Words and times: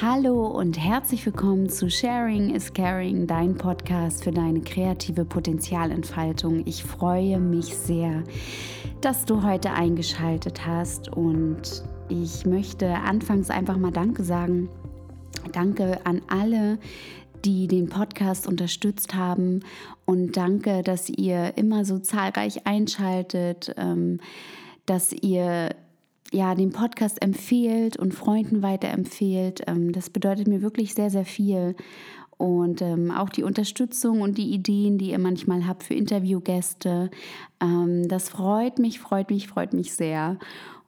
Hallo 0.00 0.46
und 0.46 0.78
herzlich 0.78 1.26
willkommen 1.26 1.68
zu 1.68 1.90
Sharing 1.90 2.54
is 2.54 2.72
Caring, 2.72 3.26
dein 3.26 3.56
Podcast 3.56 4.22
für 4.22 4.30
deine 4.30 4.60
kreative 4.60 5.24
Potenzialentfaltung. 5.24 6.64
Ich 6.68 6.84
freue 6.84 7.40
mich 7.40 7.76
sehr, 7.76 8.22
dass 9.00 9.24
du 9.24 9.42
heute 9.42 9.72
eingeschaltet 9.72 10.64
hast 10.64 11.08
und 11.08 11.82
ich 12.08 12.46
möchte 12.46 12.94
anfangs 12.94 13.50
einfach 13.50 13.76
mal 13.76 13.90
Danke 13.90 14.22
sagen. 14.22 14.68
Danke 15.50 16.06
an 16.06 16.22
alle, 16.28 16.78
die 17.44 17.66
den 17.66 17.88
Podcast 17.88 18.46
unterstützt 18.46 19.16
haben 19.16 19.64
und 20.04 20.36
danke, 20.36 20.84
dass 20.84 21.08
ihr 21.08 21.58
immer 21.58 21.84
so 21.84 21.98
zahlreich 21.98 22.68
einschaltet, 22.68 23.74
ähm, 23.76 24.20
dass 24.86 25.12
ihr 25.12 25.70
ja, 26.32 26.54
den 26.54 26.72
Podcast 26.72 27.22
empfehlt 27.22 27.96
und 27.96 28.14
Freunden 28.14 28.62
weiterempfehlt. 28.62 29.62
Ähm, 29.66 29.92
das 29.92 30.10
bedeutet 30.10 30.48
mir 30.48 30.62
wirklich 30.62 30.94
sehr, 30.94 31.10
sehr 31.10 31.24
viel. 31.24 31.74
Und 32.36 32.82
ähm, 32.82 33.10
auch 33.10 33.30
die 33.30 33.42
Unterstützung 33.42 34.20
und 34.20 34.38
die 34.38 34.50
Ideen, 34.50 34.96
die 34.96 35.10
ihr 35.10 35.18
manchmal 35.18 35.66
habt 35.66 35.82
für 35.82 35.94
Interviewgäste, 35.94 37.10
ähm, 37.60 38.06
das 38.08 38.28
freut 38.28 38.78
mich, 38.78 39.00
freut 39.00 39.30
mich, 39.30 39.48
freut 39.48 39.72
mich 39.72 39.92
sehr. 39.92 40.38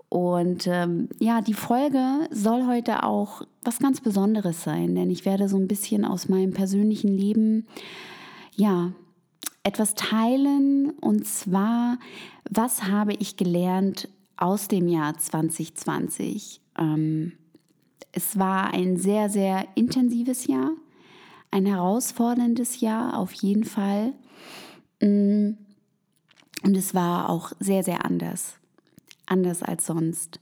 Und 0.08 0.66
ähm, 0.66 1.08
ja, 1.18 1.40
die 1.40 1.54
Folge 1.54 2.28
soll 2.30 2.66
heute 2.66 3.04
auch 3.04 3.42
was 3.62 3.78
ganz 3.78 4.00
Besonderes 4.00 4.62
sein, 4.62 4.94
denn 4.94 5.10
ich 5.10 5.24
werde 5.24 5.48
so 5.48 5.56
ein 5.56 5.68
bisschen 5.68 6.04
aus 6.04 6.28
meinem 6.28 6.52
persönlichen 6.52 7.16
Leben, 7.16 7.66
ja, 8.54 8.92
etwas 9.62 9.94
teilen. 9.94 10.90
Und 11.00 11.26
zwar, 11.26 11.98
was 12.48 12.84
habe 12.84 13.12
ich 13.14 13.36
gelernt 13.36 14.08
aus 14.40 14.68
dem 14.68 14.88
Jahr 14.88 15.16
2020. 15.16 16.60
Ähm, 16.78 17.32
es 18.12 18.38
war 18.38 18.72
ein 18.72 18.96
sehr, 18.96 19.28
sehr 19.28 19.68
intensives 19.76 20.46
Jahr, 20.46 20.72
ein 21.50 21.66
herausforderndes 21.66 22.80
Jahr 22.80 23.18
auf 23.18 23.32
jeden 23.32 23.64
Fall. 23.64 24.14
Mm, 25.00 25.50
und 26.62 26.76
es 26.76 26.94
war 26.94 27.28
auch 27.28 27.52
sehr, 27.60 27.84
sehr 27.84 28.04
anders. 28.04 28.58
Anders 29.26 29.62
als 29.62 29.86
sonst. 29.86 30.40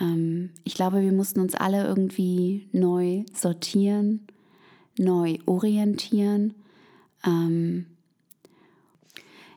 Ähm, 0.00 0.50
ich 0.64 0.74
glaube, 0.74 1.02
wir 1.02 1.12
mussten 1.12 1.40
uns 1.40 1.54
alle 1.54 1.84
irgendwie 1.84 2.68
neu 2.72 3.24
sortieren, 3.32 4.26
neu 4.98 5.38
orientieren. 5.46 6.54
Ähm, 7.24 7.86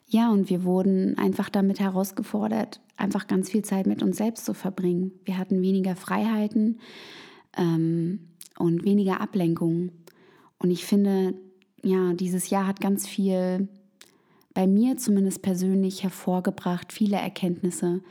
ja, 0.07 0.31
und 0.31 0.49
wir 0.49 0.63
wurden 0.63 1.17
einfach 1.17 1.49
damit 1.49 1.79
herausgefordert, 1.79 2.81
einfach 2.99 3.27
ganz 3.27 3.49
viel 3.49 3.63
Zeit 3.63 3.87
mit 3.87 4.03
uns 4.03 4.17
selbst 4.17 4.45
zu 4.45 4.53
verbringen. 4.53 5.11
Wir 5.25 5.37
hatten 5.37 5.61
weniger 5.61 5.95
Freiheiten 5.95 6.79
ähm, 7.57 8.19
und 8.57 8.83
weniger 8.83 9.21
Ablenkung. 9.21 9.91
Und 10.57 10.71
ich 10.71 10.85
finde, 10.85 11.33
ja, 11.83 12.13
dieses 12.13 12.49
Jahr 12.49 12.67
hat 12.67 12.81
ganz 12.81 13.07
viel 13.07 13.67
bei 14.53 14.67
mir 14.67 14.97
zumindest 14.97 15.41
persönlich 15.41 16.03
hervorgebracht, 16.03 16.91
viele 16.91 17.17
Erkenntnisse. 17.17 18.01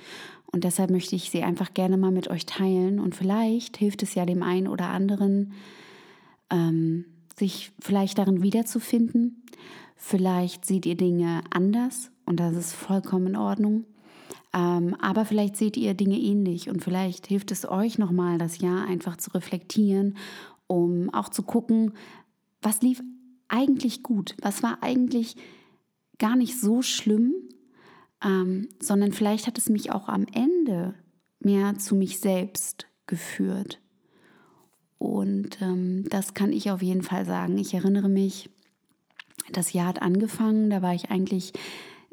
Und 0.51 0.65
deshalb 0.65 0.91
möchte 0.91 1.15
ich 1.15 1.31
sie 1.31 1.43
einfach 1.43 1.75
gerne 1.75 1.99
mal 1.99 2.11
mit 2.11 2.29
euch 2.29 2.47
teilen. 2.47 3.01
Und 3.01 3.15
vielleicht 3.15 3.77
hilft 3.77 4.03
es 4.03 4.15
ja 4.15 4.25
dem 4.25 4.43
einen 4.43 4.69
oder 4.69 4.89
anderen, 4.89 5.53
ähm, 6.51 7.05
sich 7.37 7.71
vielleicht 7.81 8.19
darin 8.19 8.43
wiederzufinden 8.43 9.43
Vielleicht 10.01 10.65
seht 10.65 10.87
ihr 10.87 10.97
Dinge 10.97 11.43
anders 11.51 12.13
und 12.25 12.39
das 12.39 12.55
ist 12.55 12.73
vollkommen 12.73 13.27
in 13.27 13.37
Ordnung. 13.37 13.85
Ähm, 14.55 14.97
aber 15.01 15.25
vielleicht 15.25 15.57
seht 15.57 15.77
ihr 15.77 15.95
Dinge 15.95 16.19
ähnlich 16.19 16.69
und 16.71 16.83
vielleicht 16.83 17.27
hilft 17.27 17.51
es 17.51 17.69
euch 17.69 17.99
nochmal, 17.99 18.39
das 18.39 18.59
Jahr 18.59 18.87
einfach 18.87 19.17
zu 19.17 19.31
reflektieren, 19.31 20.17
um 20.67 21.13
auch 21.13 21.29
zu 21.29 21.43
gucken, 21.43 21.93
was 22.63 22.81
lief 22.83 23.03
eigentlich 23.49 24.03
gut, 24.03 24.35
was 24.43 24.63
war 24.63 24.83
eigentlich 24.83 25.37
gar 26.19 26.37
nicht 26.37 26.61
so 26.61 26.83
schlimm, 26.83 27.35
ähm, 28.25 28.69
sondern 28.81 29.13
vielleicht 29.13 29.47
hat 29.47 29.59
es 29.59 29.69
mich 29.69 29.93
auch 29.93 30.09
am 30.09 30.27
Ende 30.33 30.95
mehr 31.41 31.79
zu 31.79 31.95
mich 31.95 32.19
selbst 32.19 32.87
geführt. 33.07 33.81
Und 34.99 35.63
ähm, 35.63 36.05
das 36.09 36.35
kann 36.35 36.53
ich 36.53 36.71
auf 36.71 36.83
jeden 36.83 37.03
Fall 37.03 37.25
sagen. 37.25 37.57
Ich 37.59 37.75
erinnere 37.75 38.09
mich, 38.09 38.51
das 39.53 39.73
Jahr 39.73 39.87
hat 39.87 40.03
angefangen, 40.03 40.71
da 40.71 40.83
war 40.83 40.95
ich 40.95 41.11
eigentlich 41.11 41.53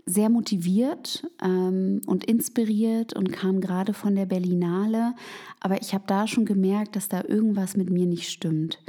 sehr 0.06 0.30
motiviert 0.30 1.28
ähm, 1.42 2.02
und 2.06 2.26
inspiriert 2.26 3.16
und 3.16 3.32
kam 3.32 3.60
gerade 3.60 3.94
von 3.94 4.16
der 4.16 4.26
Berlinale. 4.26 5.16
Aber 5.60 5.82
ich 5.82 5.94
habe 5.94 6.04
da 6.08 6.28
schon 6.28 6.46
gemerkt, 6.46 6.96
dass 6.96 7.10
da 7.10 7.24
irgendwas 7.24 7.76
mit 7.76 7.90
mir 7.90 8.06
nicht 8.06 8.30
stimmt, 8.30 8.80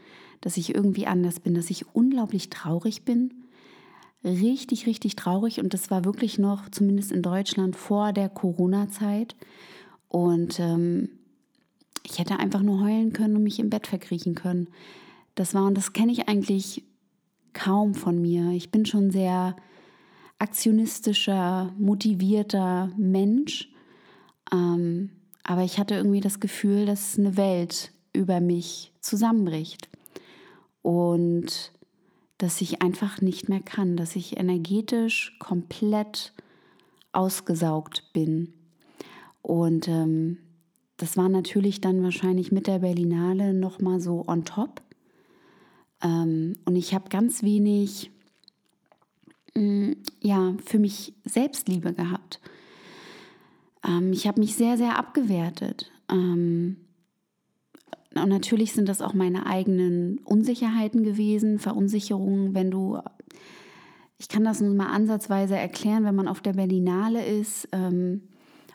dass 0.42 0.58
ich 0.58 0.74
irgendwie 0.74 1.06
anders 1.06 1.40
bin, 1.40 1.54
dass 1.54 1.70
ich 1.70 1.86
unglaublich 1.94 2.50
traurig 2.50 3.04
bin. 3.04 3.32
Richtig, 4.24 4.86
richtig 4.86 5.16
traurig. 5.16 5.60
Und 5.60 5.72
das 5.72 5.90
war 5.90 6.04
wirklich 6.04 6.38
noch, 6.38 6.68
zumindest 6.68 7.12
in 7.12 7.22
Deutschland, 7.22 7.76
vor 7.76 8.12
der 8.12 8.28
Corona-Zeit. 8.28 9.36
Und 10.08 10.60
ähm, 10.60 11.08
ich 12.02 12.18
hätte 12.18 12.38
einfach 12.38 12.62
nur 12.62 12.82
heulen 12.82 13.12
können 13.12 13.36
und 13.36 13.42
mich 13.42 13.58
im 13.58 13.70
Bett 13.70 13.86
verkriechen 13.86 14.34
können. 14.34 14.68
Das 15.34 15.54
war, 15.54 15.64
und 15.64 15.76
das 15.76 15.92
kenne 15.92 16.12
ich 16.12 16.28
eigentlich 16.28 16.84
kaum 17.54 17.94
von 17.94 18.20
mir. 18.20 18.50
Ich 18.50 18.70
bin 18.70 18.84
schon 18.84 19.10
sehr 19.10 19.56
aktionistischer, 20.38 21.72
motivierter 21.78 22.90
Mensch. 22.96 23.70
Ähm, 24.52 25.10
aber 25.42 25.62
ich 25.62 25.78
hatte 25.78 25.94
irgendwie 25.94 26.20
das 26.20 26.40
Gefühl, 26.40 26.86
dass 26.86 27.18
eine 27.18 27.36
Welt 27.36 27.92
über 28.12 28.40
mich 28.40 28.92
zusammenbricht. 29.00 29.88
Und 30.82 31.72
dass 32.38 32.60
ich 32.60 32.82
einfach 32.82 33.20
nicht 33.20 33.48
mehr 33.48 33.60
kann, 33.60 33.96
dass 33.96 34.14
ich 34.14 34.38
energetisch 34.38 35.36
komplett 35.38 36.32
ausgesaugt 37.12 38.10
bin. 38.12 38.52
Und 39.42 39.88
ähm, 39.88 40.38
das 40.96 41.16
war 41.16 41.28
natürlich 41.28 41.80
dann 41.80 42.02
wahrscheinlich 42.02 42.52
mit 42.52 42.66
der 42.66 42.80
Berlinale 42.80 43.54
nochmal 43.54 44.00
so 44.00 44.24
on 44.26 44.44
top. 44.44 44.82
Ähm, 46.02 46.54
und 46.64 46.76
ich 46.76 46.94
habe 46.94 47.08
ganz 47.08 47.42
wenig, 47.42 48.10
ja, 50.20 50.54
für 50.64 50.78
mich 50.78 51.14
Selbstliebe 51.24 51.92
gehabt. 51.92 52.40
Ähm, 53.86 54.12
ich 54.12 54.26
habe 54.26 54.40
mich 54.40 54.54
sehr, 54.54 54.76
sehr 54.76 54.98
abgewertet. 54.98 55.90
Ähm, 56.10 56.76
und 58.14 58.28
natürlich 58.28 58.72
sind 58.72 58.88
das 58.88 59.02
auch 59.02 59.14
meine 59.14 59.46
eigenen 59.46 60.18
Unsicherheiten 60.18 61.04
gewesen, 61.04 61.58
Verunsicherungen, 61.58 62.54
wenn 62.54 62.70
du, 62.70 62.98
ich 64.18 64.28
kann 64.28 64.44
das 64.44 64.60
nun 64.60 64.76
mal 64.76 64.90
ansatzweise 64.90 65.56
erklären, 65.56 66.04
wenn 66.04 66.14
man 66.14 66.28
auf 66.28 66.40
der 66.40 66.54
Berlinale 66.54 67.24
ist 67.24 67.68
ähm, 67.72 68.22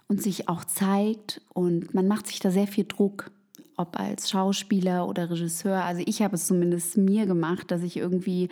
und 0.07 0.21
sich 0.21 0.47
auch 0.47 0.63
zeigt 0.63 1.41
und 1.53 1.93
man 1.93 2.07
macht 2.07 2.27
sich 2.27 2.39
da 2.39 2.51
sehr 2.51 2.67
viel 2.67 2.85
Druck 2.85 3.31
ob 3.77 3.99
als 3.99 4.29
Schauspieler 4.29 5.07
oder 5.07 5.31
Regisseur. 5.31 5.83
Also 5.83 6.03
ich 6.05 6.21
habe 6.21 6.35
es 6.35 6.45
zumindest 6.45 6.97
mir 6.97 7.25
gemacht, 7.25 7.71
dass 7.71 7.81
ich 7.81 7.97
irgendwie 7.97 8.49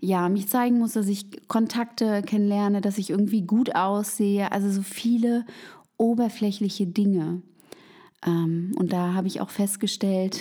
ja, 0.00 0.28
mich 0.28 0.48
zeigen 0.48 0.78
muss, 0.78 0.92
dass 0.92 1.08
ich 1.08 1.48
Kontakte 1.48 2.22
kennenlerne, 2.22 2.80
dass 2.80 2.98
ich 2.98 3.10
irgendwie 3.10 3.42
gut 3.42 3.74
aussehe. 3.74 4.52
Also 4.52 4.70
so 4.70 4.82
viele 4.82 5.44
oberflächliche 5.96 6.86
Dinge. 6.86 7.42
Ähm, 8.24 8.72
und 8.76 8.92
da 8.92 9.14
habe 9.14 9.28
ich 9.28 9.40
auch 9.40 9.50
festgestellt, 9.50 10.40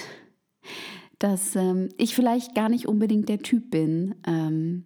dass 1.19 1.55
ähm, 1.55 1.89
ich 1.97 2.15
vielleicht 2.15 2.55
gar 2.55 2.69
nicht 2.69 2.87
unbedingt 2.87 3.29
der 3.29 3.39
Typ 3.39 3.71
bin, 3.71 4.15
ähm, 4.27 4.83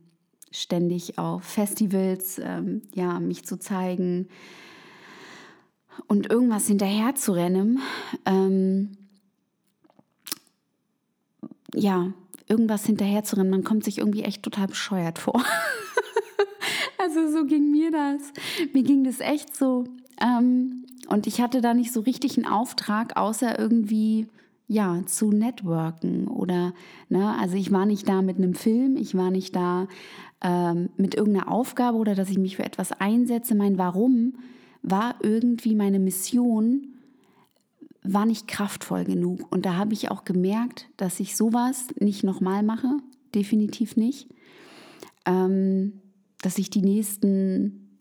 ständig 0.51 1.17
auf 1.17 1.43
Festivals, 1.43 2.39
ähm, 2.43 2.81
ja, 2.93 3.19
mich 3.19 3.45
zu 3.45 3.57
zeigen 3.57 4.27
und 6.07 6.29
irgendwas 6.29 6.67
hinterher 6.67 7.15
zu 7.15 7.33
rennen. 7.33 7.79
Ähm, 8.25 8.91
ja, 11.73 12.13
irgendwas 12.49 12.85
hinterher 12.85 13.23
zu 13.23 13.37
rennen. 13.37 13.49
Man 13.49 13.63
kommt 13.63 13.83
sich 13.83 13.99
irgendwie 13.99 14.23
echt 14.23 14.43
total 14.43 14.67
bescheuert 14.67 15.19
vor. 15.19 15.41
also 16.97 17.31
so 17.31 17.45
ging 17.45 17.71
mir 17.71 17.91
das. 17.91 18.33
Mir 18.73 18.83
ging 18.83 19.03
das 19.03 19.19
echt 19.19 19.55
so. 19.55 19.85
Ähm, 20.21 20.85
und 21.07 21.27
ich 21.27 21.41
hatte 21.41 21.61
da 21.61 21.73
nicht 21.73 21.93
so 21.93 22.01
richtig 22.01 22.37
einen 22.37 22.45
Auftrag, 22.45 23.17
außer 23.17 23.57
irgendwie 23.57 24.27
ja, 24.67 25.03
zu 25.07 25.31
networken 25.31 26.27
oder, 26.27 26.73
ne, 27.09 27.35
also 27.39 27.55
ich 27.55 27.71
war 27.71 27.87
nicht 27.87 28.07
da 28.07 28.21
mit 28.21 28.37
einem 28.37 28.53
Film, 28.53 28.97
ich 28.97 29.15
war 29.15 29.31
nicht 29.31 29.55
da 29.55 29.87
ähm, 30.41 30.89
mit 30.95 31.15
irgendeiner 31.15 31.51
Aufgabe 31.51 31.97
oder 31.97 32.13
dass 32.13 32.29
ich 32.29 32.37
mich 32.37 32.55
für 32.55 32.63
etwas 32.63 32.91
einsetze. 32.91 33.55
Mein 33.55 33.79
Warum 33.79 34.35
war 34.83 35.15
irgendwie 35.21 35.73
meine 35.73 35.97
Mission, 35.97 36.93
war 38.13 38.25
nicht 38.25 38.47
kraftvoll 38.47 39.03
genug. 39.03 39.51
Und 39.51 39.65
da 39.65 39.75
habe 39.75 39.93
ich 39.93 40.11
auch 40.11 40.23
gemerkt, 40.23 40.87
dass 40.97 41.19
ich 41.19 41.35
sowas 41.35 41.87
nicht 41.99 42.23
nochmal 42.23 42.63
mache, 42.63 42.97
definitiv 43.35 43.95
nicht. 43.95 44.29
Ähm, 45.25 46.01
dass 46.41 46.57
ich 46.57 46.69
die 46.69 46.81
nächsten 46.81 47.97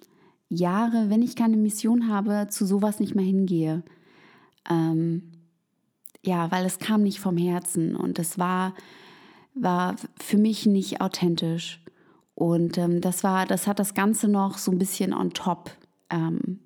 Jahre, 0.49 1.11
wenn 1.11 1.23
ich 1.23 1.37
keine 1.37 1.57
Mission 1.57 2.09
habe, 2.09 2.47
zu 2.49 2.65
sowas 2.65 3.01
nicht 3.01 3.15
mehr 3.15 3.25
hingehe. 3.25 3.83
Ähm, 4.71 5.33
ja, 6.25 6.51
weil 6.51 6.65
es 6.65 6.79
kam 6.79 7.03
nicht 7.03 7.21
vom 7.21 7.37
Herzen 7.37 7.97
und 7.97 8.19
es 8.19 8.39
war, 8.39 8.75
war 9.55 9.97
für 10.21 10.39
mich 10.39 10.67
nicht 10.67 11.01
authentisch. 11.01 11.83
Und 12.35 12.79
ähm, 12.79 13.01
das 13.01 13.25
war, 13.25 13.47
das 13.47 13.67
hat 13.67 13.79
das 13.79 13.95
Ganze 13.95 14.29
noch 14.29 14.59
so 14.59 14.71
ein 14.71 14.79
bisschen 14.79 15.13
on 15.13 15.31
top 15.31 15.71
ähm, 16.11 16.61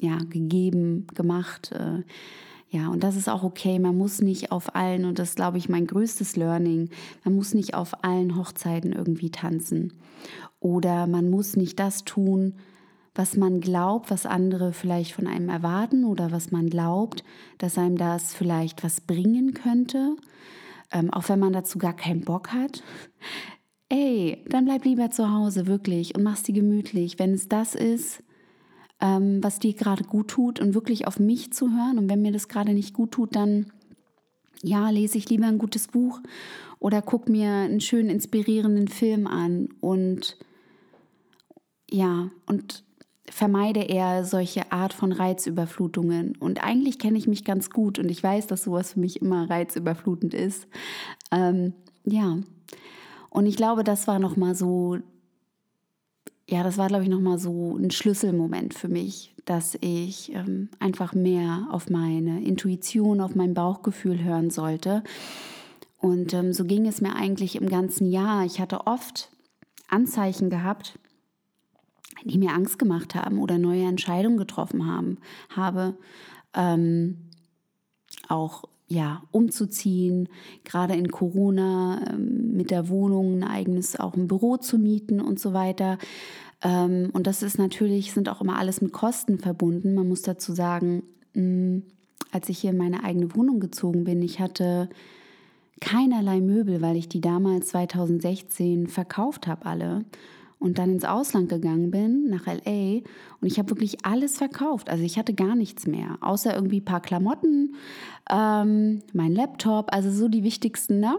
ja, 0.00 0.18
gegeben, 0.18 1.06
gemacht. 1.14 1.72
Äh, 1.72 2.02
ja, 2.70 2.88
und 2.88 3.02
das 3.02 3.16
ist 3.16 3.28
auch 3.28 3.42
okay. 3.42 3.78
Man 3.78 3.96
muss 3.96 4.20
nicht 4.20 4.52
auf 4.52 4.74
allen, 4.74 5.06
und 5.06 5.18
das 5.18 5.30
ist, 5.30 5.36
glaube 5.36 5.58
ich, 5.58 5.68
mein 5.68 5.86
größtes 5.86 6.36
Learning, 6.36 6.90
man 7.24 7.34
muss 7.34 7.54
nicht 7.54 7.74
auf 7.74 8.04
allen 8.04 8.36
Hochzeiten 8.36 8.92
irgendwie 8.92 9.30
tanzen. 9.30 9.94
Oder 10.60 11.06
man 11.06 11.30
muss 11.30 11.56
nicht 11.56 11.78
das 11.78 12.04
tun, 12.04 12.54
was 13.14 13.36
man 13.36 13.60
glaubt, 13.60 14.10
was 14.10 14.26
andere 14.26 14.72
vielleicht 14.72 15.12
von 15.12 15.26
einem 15.26 15.48
erwarten 15.48 16.04
oder 16.04 16.30
was 16.30 16.50
man 16.50 16.68
glaubt, 16.68 17.24
dass 17.58 17.78
einem 17.78 17.96
das 17.96 18.34
vielleicht 18.34 18.84
was 18.84 19.00
bringen 19.00 19.54
könnte, 19.54 20.14
ähm, 20.92 21.10
auch 21.12 21.28
wenn 21.28 21.40
man 21.40 21.52
dazu 21.52 21.78
gar 21.78 21.96
keinen 21.96 22.20
Bock 22.20 22.52
hat. 22.52 22.82
Ey, 23.88 24.44
dann 24.48 24.66
bleib 24.66 24.84
lieber 24.84 25.10
zu 25.10 25.32
Hause, 25.32 25.66
wirklich, 25.66 26.14
und 26.14 26.22
mach's 26.22 26.42
dir 26.42 26.52
gemütlich. 26.54 27.18
Wenn 27.18 27.32
es 27.32 27.48
das 27.48 27.74
ist, 27.74 28.22
ähm, 29.00 29.42
was 29.42 29.58
dir 29.58 29.74
gerade 29.74 30.04
gut 30.04 30.28
tut 30.28 30.60
und 30.60 30.74
wirklich 30.74 31.06
auf 31.06 31.18
mich 31.18 31.52
zu 31.52 31.70
hören. 31.70 31.98
Und 31.98 32.08
wenn 32.08 32.22
mir 32.22 32.32
das 32.32 32.48
gerade 32.48 32.72
nicht 32.72 32.94
gut 32.94 33.12
tut, 33.12 33.36
dann 33.36 33.66
ja, 34.62 34.90
lese 34.90 35.18
ich 35.18 35.28
lieber 35.28 35.46
ein 35.46 35.58
gutes 35.58 35.88
Buch 35.88 36.20
oder 36.80 37.02
guck 37.02 37.28
mir 37.28 37.50
einen 37.50 37.80
schönen 37.80 38.10
inspirierenden 38.10 38.88
Film 38.88 39.26
an 39.26 39.68
und 39.80 40.36
ja, 41.90 42.30
und 42.46 42.84
vermeide 43.30 43.80
eher 43.80 44.24
solche 44.24 44.72
Art 44.72 44.92
von 44.92 45.12
Reizüberflutungen. 45.12 46.36
Und 46.36 46.64
eigentlich 46.64 46.98
kenne 46.98 47.18
ich 47.18 47.26
mich 47.26 47.44
ganz 47.44 47.70
gut 47.70 47.98
und 47.98 48.10
ich 48.10 48.22
weiß, 48.22 48.46
dass 48.46 48.64
sowas 48.64 48.92
für 48.92 49.00
mich 49.00 49.20
immer 49.20 49.48
reizüberflutend 49.48 50.34
ist. 50.34 50.66
Ähm, 51.30 51.72
ja. 52.04 52.38
Und 53.30 53.46
ich 53.46 53.56
glaube, 53.56 53.84
das 53.84 54.06
war 54.06 54.18
nochmal 54.18 54.54
so, 54.54 54.98
ja, 56.48 56.62
das 56.62 56.78
war, 56.78 56.88
glaube 56.88 57.04
ich, 57.04 57.10
nochmal 57.10 57.38
so 57.38 57.76
ein 57.76 57.90
Schlüsselmoment 57.90 58.72
für 58.72 58.88
mich, 58.88 59.34
dass 59.44 59.76
ich 59.82 60.32
ähm, 60.32 60.70
einfach 60.80 61.14
mehr 61.14 61.68
auf 61.70 61.90
meine 61.90 62.42
Intuition, 62.42 63.20
auf 63.20 63.34
mein 63.34 63.52
Bauchgefühl 63.52 64.24
hören 64.24 64.48
sollte. 64.48 65.04
Und 65.98 66.32
ähm, 66.32 66.54
so 66.54 66.64
ging 66.64 66.86
es 66.86 67.02
mir 67.02 67.14
eigentlich 67.14 67.56
im 67.56 67.68
ganzen 67.68 68.10
Jahr. 68.10 68.46
Ich 68.46 68.60
hatte 68.60 68.86
oft 68.86 69.30
Anzeichen 69.88 70.48
gehabt, 70.48 70.98
die 72.24 72.38
mir 72.38 72.52
Angst 72.54 72.78
gemacht 72.78 73.14
haben 73.14 73.38
oder 73.38 73.58
neue 73.58 73.84
Entscheidungen 73.84 74.38
getroffen 74.38 74.86
haben, 74.86 75.18
habe. 75.54 75.98
Ähm, 76.54 77.28
auch 78.26 78.64
ja, 78.88 79.22
umzuziehen, 79.30 80.28
gerade 80.64 80.94
in 80.94 81.10
Corona 81.10 82.00
ähm, 82.10 82.56
mit 82.56 82.70
der 82.70 82.88
Wohnung 82.88 83.38
ein 83.38 83.44
eigenes 83.44 84.00
auch 84.00 84.14
ein 84.14 84.28
Büro 84.28 84.56
zu 84.56 84.78
mieten 84.78 85.20
und 85.20 85.38
so 85.38 85.52
weiter. 85.52 85.98
Ähm, 86.62 87.10
und 87.12 87.26
das 87.26 87.42
ist 87.42 87.58
natürlich, 87.58 88.12
sind 88.12 88.28
auch 88.28 88.40
immer 88.40 88.58
alles 88.58 88.80
mit 88.80 88.92
Kosten 88.92 89.38
verbunden. 89.38 89.94
Man 89.94 90.08
muss 90.08 90.22
dazu 90.22 90.52
sagen, 90.52 91.02
hm, 91.34 91.82
als 92.32 92.48
ich 92.48 92.58
hier 92.58 92.70
in 92.70 92.78
meine 92.78 93.04
eigene 93.04 93.34
Wohnung 93.34 93.60
gezogen 93.60 94.04
bin, 94.04 94.22
ich 94.22 94.40
hatte 94.40 94.88
keinerlei 95.80 96.40
Möbel, 96.40 96.80
weil 96.80 96.96
ich 96.96 97.08
die 97.08 97.20
damals 97.20 97.68
2016 97.68 98.88
verkauft 98.88 99.46
habe 99.46 99.66
alle 99.66 100.04
und 100.58 100.78
dann 100.78 100.90
ins 100.90 101.04
Ausland 101.04 101.48
gegangen 101.48 101.90
bin, 101.90 102.28
nach 102.28 102.46
LA, 102.46 103.00
und 103.40 103.46
ich 103.46 103.58
habe 103.58 103.70
wirklich 103.70 104.04
alles 104.04 104.38
verkauft. 104.38 104.88
Also 104.90 105.04
ich 105.04 105.18
hatte 105.18 105.34
gar 105.34 105.54
nichts 105.54 105.86
mehr, 105.86 106.18
außer 106.20 106.54
irgendwie 106.54 106.80
ein 106.80 106.84
paar 106.84 107.00
Klamotten, 107.00 107.76
ähm, 108.30 109.02
mein 109.12 109.32
Laptop, 109.32 109.92
also 109.92 110.10
so 110.10 110.28
die 110.28 110.44
wichtigsten, 110.44 111.00
ne? 111.00 111.18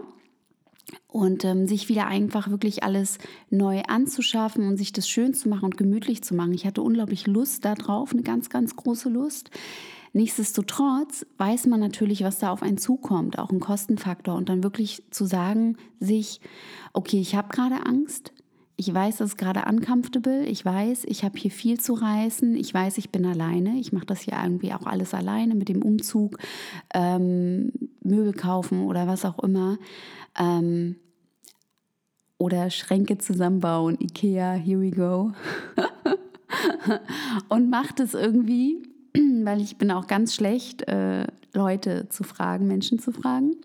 Und 1.06 1.44
ähm, 1.44 1.68
sich 1.68 1.88
wieder 1.88 2.08
einfach 2.08 2.50
wirklich 2.50 2.82
alles 2.82 3.18
neu 3.48 3.82
anzuschaffen 3.86 4.66
und 4.66 4.76
sich 4.76 4.92
das 4.92 5.08
schön 5.08 5.34
zu 5.34 5.48
machen 5.48 5.66
und 5.66 5.76
gemütlich 5.76 6.24
zu 6.24 6.34
machen. 6.34 6.52
Ich 6.52 6.66
hatte 6.66 6.82
unglaublich 6.82 7.28
Lust 7.28 7.64
darauf, 7.64 8.12
eine 8.12 8.22
ganz, 8.22 8.50
ganz 8.50 8.74
große 8.74 9.08
Lust. 9.08 9.50
Nichtsdestotrotz 10.12 11.24
weiß 11.38 11.66
man 11.66 11.78
natürlich, 11.78 12.24
was 12.24 12.40
da 12.40 12.50
auf 12.50 12.62
einen 12.62 12.78
zukommt, 12.78 13.38
auch 13.38 13.50
ein 13.50 13.60
Kostenfaktor. 13.60 14.34
Und 14.34 14.48
dann 14.48 14.64
wirklich 14.64 15.04
zu 15.10 15.24
sagen, 15.24 15.76
sich, 16.00 16.40
okay, 16.92 17.20
ich 17.20 17.36
habe 17.36 17.48
gerade 17.48 17.86
Angst, 17.86 18.32
ich 18.80 18.94
weiß, 18.94 19.18
das 19.18 19.32
ist 19.32 19.36
gerade 19.36 19.64
uncomfortable. 19.68 20.46
Ich 20.46 20.64
weiß, 20.64 21.04
ich 21.04 21.22
habe 21.22 21.38
hier 21.38 21.50
viel 21.50 21.78
zu 21.78 21.92
reißen. 21.92 22.56
Ich 22.56 22.72
weiß, 22.72 22.96
ich 22.96 23.10
bin 23.10 23.26
alleine. 23.26 23.78
Ich 23.78 23.92
mache 23.92 24.06
das 24.06 24.22
hier 24.22 24.38
irgendwie 24.42 24.72
auch 24.72 24.86
alles 24.86 25.12
alleine 25.12 25.54
mit 25.54 25.68
dem 25.68 25.82
Umzug, 25.82 26.38
ähm, 26.94 27.72
Möbel 28.02 28.32
kaufen 28.32 28.84
oder 28.84 29.06
was 29.06 29.26
auch 29.26 29.38
immer. 29.40 29.76
Ähm, 30.38 30.96
oder 32.38 32.70
Schränke 32.70 33.18
zusammenbauen, 33.18 33.98
Ikea, 34.00 34.54
here 34.54 34.80
we 34.80 34.90
go. 34.90 35.32
und 37.50 37.68
macht 37.68 38.00
es 38.00 38.14
irgendwie, 38.14 38.82
weil 39.44 39.60
ich 39.60 39.76
bin 39.76 39.90
auch 39.90 40.06
ganz 40.06 40.34
schlecht, 40.34 40.88
äh, 40.88 41.26
Leute 41.52 42.08
zu 42.08 42.24
fragen, 42.24 42.66
Menschen 42.66 42.98
zu 42.98 43.12
fragen. 43.12 43.56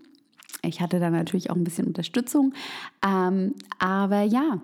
Ich 0.62 0.82
hatte 0.82 1.00
da 1.00 1.10
natürlich 1.10 1.52
auch 1.52 1.56
ein 1.56 1.64
bisschen 1.64 1.88
Unterstützung. 1.88 2.54
Ähm, 3.02 3.54
aber 3.80 4.24
ja, 4.24 4.60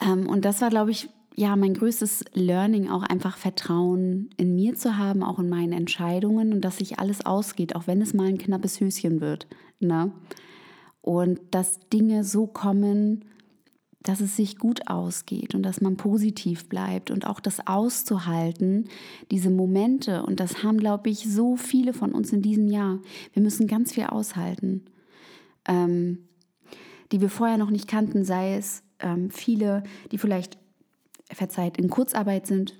ähm, 0.00 0.28
und 0.28 0.44
das 0.44 0.60
war, 0.60 0.70
glaube 0.70 0.90
ich, 0.90 1.08
ja, 1.36 1.56
mein 1.56 1.74
größtes 1.74 2.24
Learning, 2.34 2.88
auch 2.88 3.02
einfach 3.02 3.36
Vertrauen 3.36 4.30
in 4.36 4.54
mir 4.54 4.74
zu 4.74 4.96
haben, 4.98 5.24
auch 5.24 5.40
in 5.40 5.48
meinen 5.48 5.72
Entscheidungen 5.72 6.52
und 6.52 6.60
dass 6.60 6.78
sich 6.78 7.00
alles 7.00 7.26
ausgeht, 7.26 7.74
auch 7.74 7.86
wenn 7.86 8.00
es 8.00 8.14
mal 8.14 8.28
ein 8.28 8.38
knappes 8.38 8.80
Höschen 8.80 9.20
wird. 9.20 9.48
Ne? 9.80 10.12
Und 11.00 11.40
dass 11.50 11.80
Dinge 11.92 12.22
so 12.22 12.46
kommen, 12.46 13.24
dass 14.04 14.20
es 14.20 14.36
sich 14.36 14.58
gut 14.58 14.86
ausgeht 14.86 15.54
und 15.54 15.62
dass 15.62 15.80
man 15.80 15.96
positiv 15.96 16.68
bleibt 16.68 17.10
und 17.10 17.26
auch 17.26 17.40
das 17.40 17.66
auszuhalten, 17.66 18.88
diese 19.30 19.50
Momente. 19.50 20.22
Und 20.22 20.38
das 20.38 20.62
haben, 20.62 20.78
glaube 20.78 21.10
ich, 21.10 21.26
so 21.28 21.56
viele 21.56 21.92
von 21.94 22.12
uns 22.12 22.32
in 22.32 22.42
diesem 22.42 22.68
Jahr. 22.68 23.00
Wir 23.32 23.42
müssen 23.42 23.66
ganz 23.66 23.92
viel 23.92 24.04
aushalten, 24.04 24.84
ähm, 25.66 26.28
die 27.10 27.20
wir 27.20 27.30
vorher 27.30 27.58
noch 27.58 27.70
nicht 27.70 27.88
kannten, 27.88 28.24
sei 28.24 28.56
es 28.56 28.83
ähm, 29.00 29.30
viele, 29.30 29.82
die 30.12 30.18
vielleicht 30.18 30.58
verzeiht 31.30 31.78
in 31.78 31.88
Kurzarbeit 31.88 32.46
sind, 32.46 32.74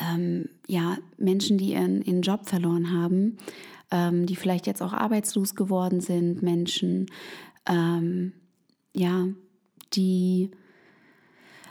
ähm, 0.00 0.48
ja, 0.66 0.96
Menschen, 1.18 1.58
die 1.58 1.72
ihren, 1.72 2.02
ihren 2.02 2.22
Job 2.22 2.46
verloren 2.46 2.92
haben, 2.92 3.36
ähm, 3.90 4.26
die 4.26 4.36
vielleicht 4.36 4.66
jetzt 4.66 4.82
auch 4.82 4.92
arbeitslos 4.92 5.54
geworden 5.54 6.00
sind, 6.00 6.42
Menschen, 6.42 7.06
ähm, 7.66 8.32
ja, 8.94 9.28
die 9.92 10.50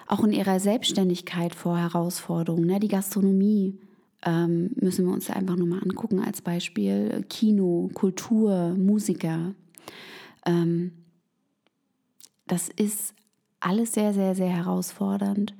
auch 0.08 0.24
in 0.24 0.34
ihrer 0.34 0.60
Selbstständigkeit 0.60 1.56
vor 1.56 1.78
Herausforderungen, 1.78 2.68
ne, 2.68 2.80
die 2.80 2.90
Gastronomie, 2.90 3.80
ähm, 4.24 4.72
müssen 4.76 5.06
wir 5.06 5.14
uns 5.14 5.30
einfach 5.30 5.56
nur 5.56 5.68
mal 5.68 5.80
angucken 5.80 6.20
als 6.20 6.42
Beispiel. 6.42 7.26
Kino, 7.30 7.90
Kultur, 7.94 8.76
Musiker. 8.78 9.56
Ähm, 10.46 10.92
das 12.52 12.68
ist 12.68 13.14
alles 13.62 13.94
sehr, 13.94 14.14
sehr, 14.14 14.36
sehr 14.36 14.50
herausfordernd. 14.50 15.56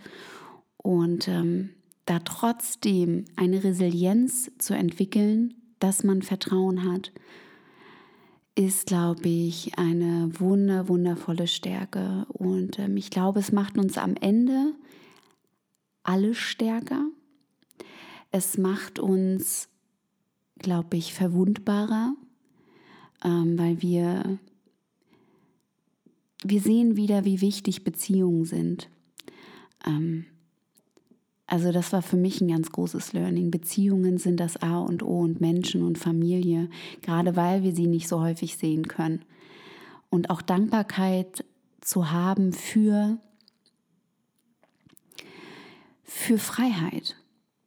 Und 0.76 1.30
ähm, 1.30 1.70
da 2.06 2.20
trotzdem 2.20 3.24
eine 3.38 3.64
Resilienz 3.64 4.52
zu 4.58 4.74
entwickeln, 4.74 5.54
dass 5.80 6.04
man 6.04 6.22
Vertrauen 6.22 6.92
hat, 6.92 7.14
ist, 8.56 8.88
glaube 8.88 9.30
ich, 9.30 9.78
eine 9.78 10.32
wunder, 10.38 10.90
wundervolle 10.90 11.48
Stärke. 11.48 12.26
Und 12.28 12.78
ähm, 12.78 12.98
ich 12.98 13.10
glaube, 13.10 13.40
es 13.40 13.54
macht 13.54 13.78
uns 13.78 13.98
am 13.98 14.16
Ende 14.16 14.74
alle 16.04 16.36
stärker. 16.36 17.06
Es 18.32 18.58
macht 18.58 19.00
uns, 19.00 19.70
glaube 20.58 20.98
ich, 20.98 21.14
verwundbarer, 21.14 22.16
ähm, 23.24 23.58
weil 23.58 23.82
wir 23.82 24.40
wir 26.44 26.62
sehen 26.62 26.96
wieder, 26.96 27.26
wie 27.26 27.42
wichtig 27.42 27.84
Beziehungen 27.84 28.46
sind. 28.46 28.90
Ähm, 29.86 30.26
also 31.52 31.72
das 31.72 31.92
war 31.92 32.02
für 32.02 32.16
mich 32.16 32.40
ein 32.40 32.48
ganz 32.48 32.72
großes 32.72 33.14
Learning. 33.14 33.52
Beziehungen 33.52 34.18
sind 34.18 34.40
das 34.40 34.58
A 34.62 34.80
und 34.80 35.04
O 35.04 35.20
und 35.20 35.42
Menschen 35.42 35.84
und 35.84 35.98
Familie, 35.98 36.70
gerade 37.02 37.36
weil 37.36 37.62
wir 37.62 37.76
sie 37.76 37.88
nicht 37.88 38.08
so 38.08 38.22
häufig 38.22 38.58
sehen 38.58 38.88
können. 38.88 39.26
Und 40.10 40.30
auch 40.30 40.42
Dankbarkeit 40.42 41.44
zu 41.82 42.12
haben 42.12 42.54
für, 42.54 43.18
für 46.04 46.38
Freiheit, 46.38 47.18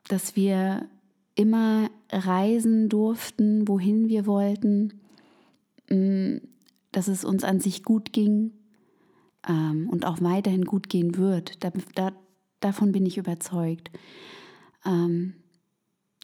dass 0.09 0.35
wir 0.35 0.89
immer 1.35 1.91
reisen 2.11 2.89
durften, 2.89 3.69
wohin 3.69 4.09
wir 4.09 4.25
wollten, 4.27 5.01
mm, 5.91 6.37
dass 6.93 7.09
es 7.09 7.25
uns 7.25 7.45
an 7.45 7.61
sich 7.61 7.83
gut 7.83 8.13
ging, 8.13 8.53
ähm, 9.49 9.89
und 9.91 10.07
auch 10.07 10.21
weiterhin 10.21 10.65
gut 10.65 10.89
gehen 10.89 11.17
wird. 11.17 11.63
Da, 11.63 11.73
da, 11.95 12.13
davon 12.61 12.93
bin 12.93 13.07
ich 13.07 13.19
überzeugt. 13.19 13.91
Ähm, 14.85 15.35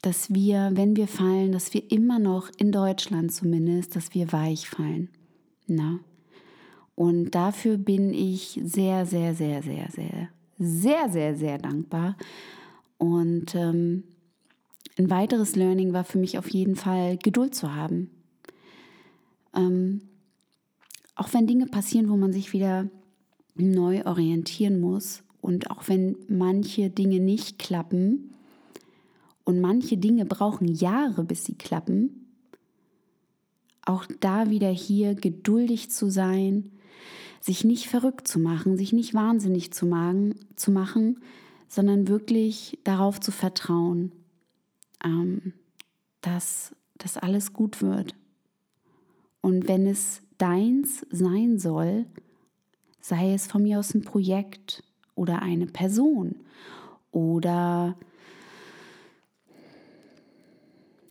dass 0.01 0.33
wir, 0.33 0.71
wenn 0.73 0.95
wir 0.95 1.07
fallen, 1.07 1.51
dass 1.51 1.73
wir 1.73 1.91
immer 1.91 2.17
noch 2.17 2.49
in 2.57 2.71
Deutschland 2.71 3.31
zumindest, 3.31 3.95
dass 3.95 4.13
wir 4.15 4.31
weich 4.31 4.67
fallen. 4.67 5.09
Na? 5.67 5.99
Und 6.95 7.31
dafür 7.31 7.77
bin 7.77 8.13
ich 8.13 8.59
sehr, 8.63 9.05
sehr, 9.05 9.35
sehr, 9.35 9.61
sehr, 9.61 9.89
sehr, 9.91 10.29
sehr, 10.57 11.09
sehr, 11.09 11.35
sehr 11.35 11.57
dankbar. 11.59 12.17
Und 12.97 13.55
ähm, 13.55 14.03
ein 14.97 15.09
weiteres 15.09 15.55
Learning 15.55 15.93
war 15.93 16.03
für 16.03 16.17
mich 16.17 16.37
auf 16.37 16.49
jeden 16.49 16.75
Fall 16.75 17.17
Geduld 17.17 17.55
zu 17.55 17.73
haben. 17.73 18.09
Ähm, 19.55 20.01
auch 21.15 21.33
wenn 21.33 21.47
Dinge 21.47 21.67
passieren, 21.67 22.09
wo 22.09 22.17
man 22.17 22.33
sich 22.33 22.53
wieder 22.53 22.89
neu 23.55 24.05
orientieren 24.05 24.79
muss 24.79 25.23
und 25.41 25.71
auch 25.71 25.87
wenn 25.87 26.15
manche 26.27 26.89
Dinge 26.89 27.19
nicht 27.19 27.59
klappen 27.59 28.33
und 29.43 29.59
manche 29.59 29.97
Dinge 29.97 30.25
brauchen 30.25 30.67
Jahre, 30.67 31.23
bis 31.23 31.45
sie 31.45 31.55
klappen, 31.55 32.27
auch 33.85 34.05
da 34.19 34.49
wieder 34.49 34.69
hier 34.69 35.15
geduldig 35.15 35.89
zu 35.89 36.09
sein, 36.09 36.71
sich 37.39 37.63
nicht 37.63 37.87
verrückt 37.87 38.27
zu 38.27 38.39
machen, 38.39 38.77
sich 38.77 38.93
nicht 38.93 39.13
wahnsinnig 39.13 39.73
zu 39.73 39.87
machen, 39.87 40.35
zu 40.55 40.71
machen 40.71 41.17
sondern 41.71 42.09
wirklich 42.09 42.77
darauf 42.83 43.21
zu 43.21 43.31
vertrauen, 43.31 44.11
ähm, 45.05 45.53
dass 46.19 46.75
das 46.97 47.15
alles 47.15 47.53
gut 47.53 47.81
wird. 47.81 48.13
Und 49.39 49.69
wenn 49.69 49.87
es 49.87 50.21
deins 50.37 51.05
sein 51.11 51.59
soll, 51.59 52.05
sei 53.01 53.33
es 53.33 53.47
von 53.47 53.63
mir 53.63 53.79
aus 53.79 53.93
ein 53.93 54.03
Projekt 54.03 54.83
oder 55.15 55.41
eine 55.41 55.65
Person 55.65 56.35
oder 57.11 57.97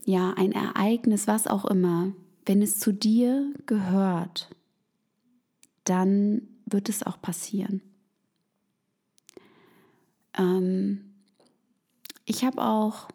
ja, 0.05 0.33
ein 0.33 0.53
Ereignis, 0.53 1.27
was 1.27 1.47
auch 1.47 1.65
immer, 1.67 2.13
wenn 2.47 2.63
es 2.63 2.79
zu 2.79 2.93
dir 2.93 3.53
gehört, 3.67 4.51
dann 5.85 6.49
wird 6.67 6.89
es 6.89 7.03
auch 7.03 7.21
passieren. 7.21 7.83
Ähm, 10.37 11.15
ich 12.25 12.45
habe 12.45 12.63
auch 12.63 13.09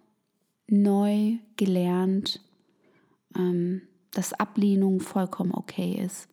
neu 0.67 1.37
gelernt, 1.55 2.41
ähm, 3.35 3.81
dass 4.11 4.33
Ablehnung 4.33 4.99
vollkommen 4.99 5.53
okay 5.53 6.01
ist. 6.03 6.29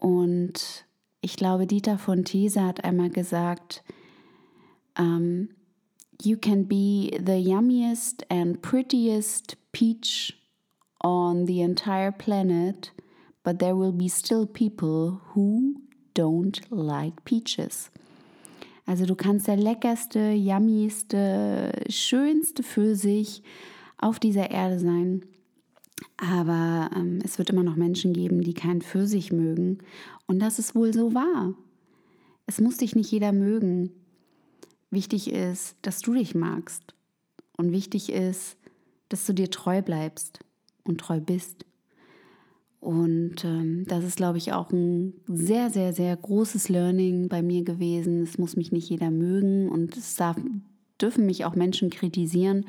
Und 0.00 0.86
ich 1.20 1.36
glaube, 1.36 1.66
Dieter 1.66 1.98
von 1.98 2.24
These 2.24 2.64
hat 2.64 2.84
einmal 2.84 3.10
gesagt, 3.10 3.84
um, 4.98 5.04
ähm, 5.04 5.48
You 6.22 6.36
can 6.36 6.66
be 6.66 7.10
the 7.18 7.38
yummiest 7.38 8.30
and 8.30 8.60
prettiest 8.60 9.56
peach 9.72 10.34
on 11.02 11.46
the 11.46 11.62
entire 11.62 12.12
planet, 12.12 12.92
but 13.42 13.58
there 13.58 13.74
will 13.74 13.92
be 13.92 14.08
still 14.08 14.46
people 14.46 15.22
who 15.34 15.76
don't 16.14 16.60
like 16.68 17.24
peaches. 17.24 17.90
Also 18.84 19.06
du 19.06 19.14
kannst 19.14 19.46
der 19.46 19.56
leckerste, 19.56 20.32
yummyste, 20.32 21.72
schönste 21.88 22.62
Pfirsich 22.62 23.42
auf 23.96 24.18
dieser 24.18 24.50
Erde 24.50 24.78
sein. 24.78 25.24
Aber 26.16 26.90
ähm, 26.96 27.20
es 27.24 27.38
wird 27.38 27.50
immer 27.50 27.62
noch 27.62 27.76
Menschen 27.76 28.12
geben, 28.12 28.42
die 28.42 28.54
keinen 28.54 28.82
Pfirsich 28.82 29.32
mögen. 29.32 29.78
Und 30.26 30.38
das 30.40 30.58
ist 30.58 30.74
wohl 30.74 30.92
so 30.92 31.14
wahr. 31.14 31.54
Es 32.46 32.60
muss 32.60 32.78
dich 32.78 32.94
nicht 32.94 33.10
jeder 33.10 33.32
mögen. 33.32 33.90
Wichtig 34.90 35.30
ist, 35.30 35.76
dass 35.82 36.00
du 36.00 36.14
dich 36.14 36.34
magst. 36.34 36.94
Und 37.56 37.72
wichtig 37.72 38.12
ist, 38.12 38.56
dass 39.08 39.26
du 39.26 39.34
dir 39.34 39.50
treu 39.50 39.82
bleibst 39.82 40.40
und 40.84 41.00
treu 41.00 41.20
bist. 41.20 41.64
Und 42.80 43.44
ähm, 43.44 43.84
das 43.86 44.04
ist, 44.04 44.16
glaube 44.16 44.38
ich, 44.38 44.52
auch 44.54 44.70
ein 44.70 45.12
sehr, 45.26 45.68
sehr, 45.68 45.92
sehr 45.92 46.16
großes 46.16 46.70
Learning 46.70 47.28
bei 47.28 47.42
mir 47.42 47.62
gewesen. 47.62 48.22
Es 48.22 48.38
muss 48.38 48.56
mich 48.56 48.72
nicht 48.72 48.88
jeder 48.88 49.10
mögen 49.10 49.68
und 49.68 49.96
es 49.96 50.14
darf, 50.14 50.38
dürfen 51.00 51.26
mich 51.26 51.44
auch 51.44 51.54
Menschen 51.54 51.90
kritisieren. 51.90 52.64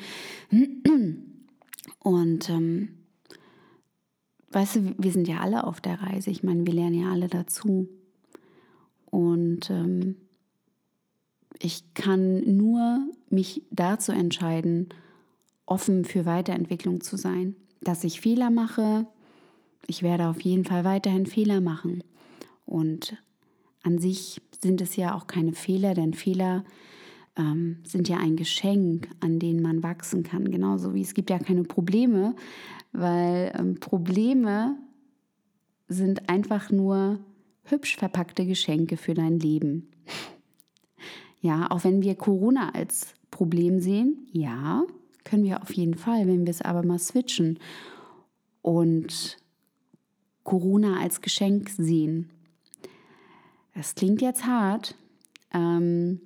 Und 1.99 2.49
ähm, 2.49 2.89
weißt 4.51 4.75
du, 4.75 4.95
wir 4.97 5.11
sind 5.11 5.27
ja 5.27 5.39
alle 5.39 5.65
auf 5.65 5.81
der 5.81 6.01
Reise. 6.01 6.29
Ich 6.29 6.43
meine, 6.43 6.65
wir 6.65 6.73
lernen 6.73 7.01
ja 7.01 7.11
alle 7.11 7.27
dazu. 7.27 7.87
Und 9.09 9.69
ähm, 9.69 10.15
ich 11.59 11.93
kann 11.93 12.57
nur 12.57 12.99
mich 13.29 13.63
dazu 13.71 14.11
entscheiden, 14.11 14.89
offen 15.65 16.05
für 16.05 16.25
Weiterentwicklung 16.25 17.01
zu 17.01 17.17
sein. 17.17 17.55
Dass 17.81 18.03
ich 18.03 18.21
Fehler 18.21 18.49
mache, 18.49 19.05
ich 19.87 20.03
werde 20.03 20.27
auf 20.27 20.41
jeden 20.41 20.65
Fall 20.65 20.83
weiterhin 20.83 21.25
Fehler 21.25 21.61
machen. 21.61 22.03
Und 22.65 23.17
an 23.83 23.97
sich 23.97 24.41
sind 24.61 24.81
es 24.81 24.95
ja 24.95 25.15
auch 25.15 25.27
keine 25.27 25.53
Fehler, 25.53 25.93
denn 25.93 26.13
Fehler 26.13 26.63
ähm, 27.35 27.77
sind 27.83 28.07
ja 28.07 28.17
ein 28.17 28.35
Geschenk, 28.35 29.09
an 29.19 29.39
denen 29.39 29.61
man 29.61 29.83
wachsen 29.83 30.23
kann. 30.23 30.51
Genauso 30.51 30.93
wie 30.93 31.01
es 31.01 31.13
gibt 31.13 31.29
ja 31.29 31.39
keine 31.39 31.63
Probleme, 31.63 32.35
weil 32.91 33.53
ähm, 33.57 33.79
Probleme 33.79 34.77
sind 35.87 36.29
einfach 36.29 36.71
nur 36.71 37.19
hübsch 37.63 37.97
verpackte 37.97 38.45
Geschenke 38.45 38.97
für 38.97 39.13
dein 39.13 39.39
Leben. 39.39 39.89
Ja, 41.43 41.71
auch 41.71 41.83
wenn 41.83 42.03
wir 42.03 42.13
Corona 42.13 42.69
als 42.75 43.15
Problem 43.31 43.79
sehen, 43.79 44.27
ja, 44.31 44.83
können 45.23 45.43
wir 45.43 45.63
auf 45.63 45.73
jeden 45.73 45.95
Fall, 45.95 46.27
wenn 46.27 46.45
wir 46.45 46.51
es 46.51 46.61
aber 46.61 46.83
mal 46.83 46.99
switchen 46.99 47.57
und 48.61 49.37
Corona 50.43 50.99
als 50.99 51.21
Geschenk 51.21 51.69
sehen. 51.69 52.29
Das 53.73 53.95
klingt 53.95 54.21
jetzt 54.21 54.45
hart, 54.45 54.95
ähm, 55.51 56.21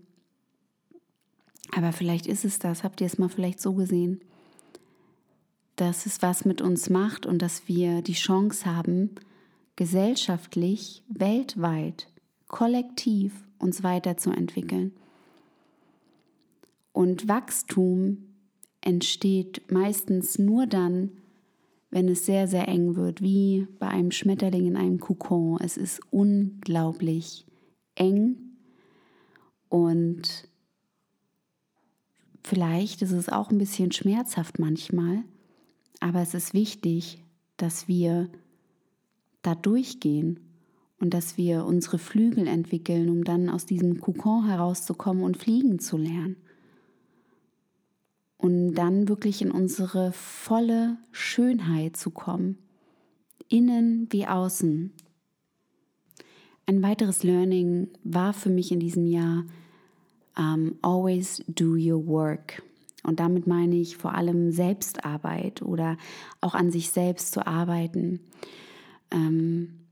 aber 1.71 1.91
vielleicht 1.91 2.27
ist 2.27 2.45
es 2.45 2.59
das. 2.59 2.83
Habt 2.83 3.01
ihr 3.01 3.07
es 3.07 3.17
mal 3.17 3.29
vielleicht 3.29 3.61
so 3.61 3.73
gesehen? 3.73 4.21
Dass 5.75 6.05
es 6.05 6.21
was 6.21 6.45
mit 6.45 6.61
uns 6.61 6.89
macht 6.89 7.25
und 7.25 7.41
dass 7.41 7.67
wir 7.67 8.01
die 8.01 8.13
Chance 8.13 8.65
haben, 8.65 9.11
gesellschaftlich, 9.75 11.03
weltweit, 11.09 12.07
kollektiv 12.47 13.33
uns 13.57 13.83
weiterzuentwickeln. 13.83 14.93
Und 16.93 17.27
Wachstum 17.27 18.35
entsteht 18.79 19.69
meistens 19.69 20.39
nur 20.39 20.65
dann, 20.65 21.11
wenn 21.89 22.07
es 22.07 22.25
sehr, 22.25 22.47
sehr 22.47 22.67
eng 22.67 22.95
wird, 22.95 23.21
wie 23.21 23.67
bei 23.79 23.87
einem 23.87 24.11
Schmetterling 24.11 24.65
in 24.67 24.77
einem 24.77 24.99
Kokon. 24.99 25.57
Es 25.61 25.77
ist 25.77 25.99
unglaublich 26.11 27.45
eng 27.95 28.37
und 29.69 30.47
vielleicht 32.43 33.01
ist 33.01 33.11
es 33.11 33.29
auch 33.29 33.49
ein 33.49 33.57
bisschen 33.57 33.91
schmerzhaft 33.91 34.59
manchmal, 34.59 35.23
aber 36.05 36.21
es 36.21 36.35
ist 36.35 36.53
wichtig, 36.53 37.17
dass 37.57 37.87
wir 37.87 38.29
da 39.41 39.55
durchgehen 39.55 40.39
und 40.99 41.15
dass 41.15 41.35
wir 41.35 41.65
unsere 41.65 41.97
Flügel 41.97 42.45
entwickeln, 42.45 43.09
um 43.09 43.23
dann 43.23 43.49
aus 43.49 43.65
diesem 43.65 43.99
Kokon 43.99 44.45
herauszukommen 44.45 45.23
und 45.23 45.35
fliegen 45.35 45.79
zu 45.79 45.97
lernen 45.97 46.35
und 48.37 48.75
dann 48.75 49.09
wirklich 49.09 49.41
in 49.41 49.49
unsere 49.49 50.11
volle 50.11 50.97
Schönheit 51.11 51.97
zu 51.97 52.11
kommen, 52.11 52.59
innen 53.49 54.07
wie 54.11 54.27
außen. 54.27 54.93
Ein 56.67 56.83
weiteres 56.83 57.23
Learning 57.23 57.87
war 58.03 58.33
für 58.33 58.51
mich 58.51 58.71
in 58.71 58.79
diesem 58.79 59.07
Jahr 59.07 59.45
um, 60.37 60.75
Always 60.83 61.43
do 61.47 61.71
your 61.71 62.05
work. 62.05 62.61
Und 63.05 63.19
damit 63.19 63.47
meine 63.47 63.75
ich 63.75 63.97
vor 63.97 64.15
allem 64.15 64.51
Selbstarbeit 64.51 65.61
oder 65.61 65.97
auch 66.41 66.55
an 66.55 66.71
sich 66.71 66.91
selbst 66.91 67.31
zu 67.31 67.45
arbeiten. 67.45 68.19
Ähm, 69.11 69.85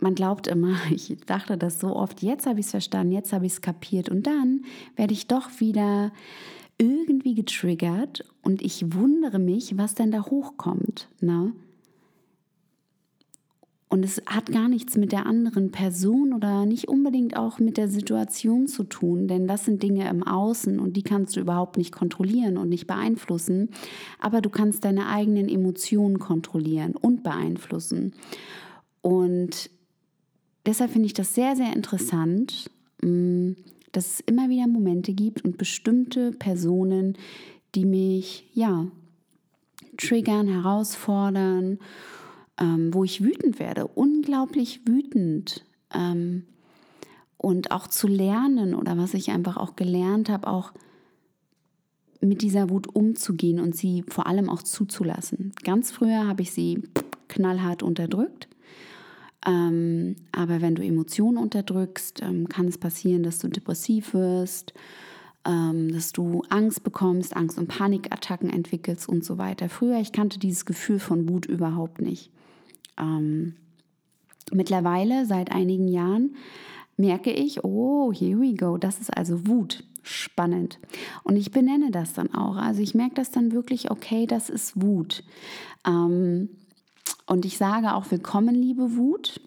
man 0.00 0.14
glaubt 0.14 0.46
immer, 0.46 0.76
ich 0.90 1.16
dachte 1.26 1.56
das 1.56 1.78
so 1.78 1.94
oft, 1.94 2.22
jetzt 2.22 2.46
habe 2.46 2.60
ich 2.60 2.66
es 2.66 2.70
verstanden, 2.70 3.12
jetzt 3.12 3.32
habe 3.32 3.46
ich 3.46 3.52
es 3.52 3.60
kapiert 3.60 4.08
und 4.08 4.26
dann 4.26 4.64
werde 4.96 5.14
ich 5.14 5.26
doch 5.26 5.60
wieder 5.60 6.12
irgendwie 6.78 7.34
getriggert 7.34 8.24
und 8.42 8.60
ich 8.60 8.94
wundere 8.94 9.38
mich, 9.38 9.78
was 9.78 9.94
denn 9.94 10.10
da 10.10 10.26
hochkommt. 10.26 11.08
Ne? 11.20 11.52
Und 13.88 14.04
es 14.04 14.20
hat 14.26 14.50
gar 14.50 14.68
nichts 14.68 14.96
mit 14.96 15.12
der 15.12 15.26
anderen 15.26 15.70
Person 15.70 16.32
oder 16.32 16.66
nicht 16.66 16.88
unbedingt 16.88 17.36
auch 17.36 17.60
mit 17.60 17.76
der 17.76 17.88
Situation 17.88 18.66
zu 18.66 18.82
tun, 18.82 19.28
denn 19.28 19.46
das 19.46 19.64
sind 19.64 19.80
Dinge 19.80 20.08
im 20.08 20.24
Außen 20.24 20.80
und 20.80 20.96
die 20.96 21.04
kannst 21.04 21.36
du 21.36 21.40
überhaupt 21.40 21.76
nicht 21.76 21.92
kontrollieren 21.92 22.56
und 22.56 22.68
nicht 22.68 22.88
beeinflussen. 22.88 23.70
Aber 24.18 24.40
du 24.40 24.50
kannst 24.50 24.84
deine 24.84 25.06
eigenen 25.06 25.48
Emotionen 25.48 26.18
kontrollieren 26.18 26.96
und 26.96 27.22
beeinflussen. 27.22 28.12
Und 29.02 29.70
deshalb 30.66 30.90
finde 30.90 31.06
ich 31.06 31.14
das 31.14 31.34
sehr, 31.34 31.54
sehr 31.54 31.72
interessant, 31.72 32.68
mm, 33.02 33.52
dass 33.92 34.14
es 34.14 34.20
immer 34.20 34.48
wieder 34.48 34.66
Momente 34.66 35.12
gibt 35.14 35.44
und 35.44 35.58
bestimmte 35.58 36.32
Personen, 36.32 37.16
die 37.76 37.84
mich, 37.84 38.50
ja, 38.52 38.88
triggern, 39.96 40.48
herausfordern, 40.48 41.78
ähm, 42.58 42.92
wo 42.92 43.04
ich 43.04 43.22
wütend 43.22 43.58
werde, 43.58 43.86
unglaublich 43.86 44.80
wütend. 44.86 45.64
Ähm, 45.92 46.44
und 47.38 47.70
auch 47.70 47.86
zu 47.86 48.08
lernen 48.08 48.74
oder 48.74 48.96
was 48.96 49.14
ich 49.14 49.30
einfach 49.30 49.56
auch 49.56 49.76
gelernt 49.76 50.28
habe, 50.28 50.48
auch 50.48 50.72
mit 52.20 52.42
dieser 52.42 52.70
Wut 52.70 52.88
umzugehen 52.94 53.60
und 53.60 53.76
sie 53.76 54.02
vor 54.08 54.26
allem 54.26 54.48
auch 54.48 54.62
zuzulassen. 54.62 55.52
Ganz 55.62 55.90
früher 55.90 56.26
habe 56.26 56.42
ich 56.42 56.52
sie 56.52 56.82
knallhart 57.28 57.82
unterdrückt. 57.82 58.48
Ähm, 59.46 60.16
aber 60.32 60.60
wenn 60.60 60.74
du 60.74 60.82
Emotionen 60.82 61.36
unterdrückst, 61.36 62.22
ähm, 62.22 62.48
kann 62.48 62.66
es 62.66 62.78
passieren, 62.78 63.22
dass 63.22 63.38
du 63.38 63.48
depressiv 63.48 64.14
wirst, 64.14 64.72
ähm, 65.44 65.92
dass 65.92 66.12
du 66.12 66.42
Angst 66.48 66.82
bekommst, 66.82 67.36
Angst- 67.36 67.58
und 67.58 67.68
Panikattacken 67.68 68.50
entwickelst 68.50 69.08
und 69.08 69.24
so 69.24 69.38
weiter. 69.38 69.68
Früher, 69.68 70.00
ich 70.00 70.10
kannte 70.10 70.38
dieses 70.38 70.64
Gefühl 70.64 70.98
von 70.98 71.28
Wut 71.28 71.46
überhaupt 71.46 72.00
nicht. 72.00 72.30
Ähm, 72.98 73.54
mittlerweile, 74.52 75.26
seit 75.26 75.52
einigen 75.52 75.88
Jahren, 75.88 76.36
merke 76.96 77.32
ich, 77.32 77.64
oh, 77.64 78.12
here 78.12 78.40
we 78.40 78.54
go, 78.54 78.78
das 78.78 78.98
ist 78.98 79.16
also 79.16 79.46
Wut. 79.46 79.84
Spannend. 80.02 80.78
Und 81.24 81.34
ich 81.34 81.50
benenne 81.50 81.90
das 81.90 82.12
dann 82.12 82.32
auch. 82.32 82.54
Also 82.54 82.80
ich 82.80 82.94
merke 82.94 83.16
das 83.16 83.32
dann 83.32 83.50
wirklich, 83.50 83.90
okay, 83.90 84.26
das 84.26 84.50
ist 84.50 84.80
Wut. 84.80 85.24
Ähm, 85.84 86.48
und 87.26 87.44
ich 87.44 87.58
sage 87.58 87.92
auch 87.92 88.08
willkommen, 88.12 88.54
liebe 88.54 88.96
Wut. 88.96 89.40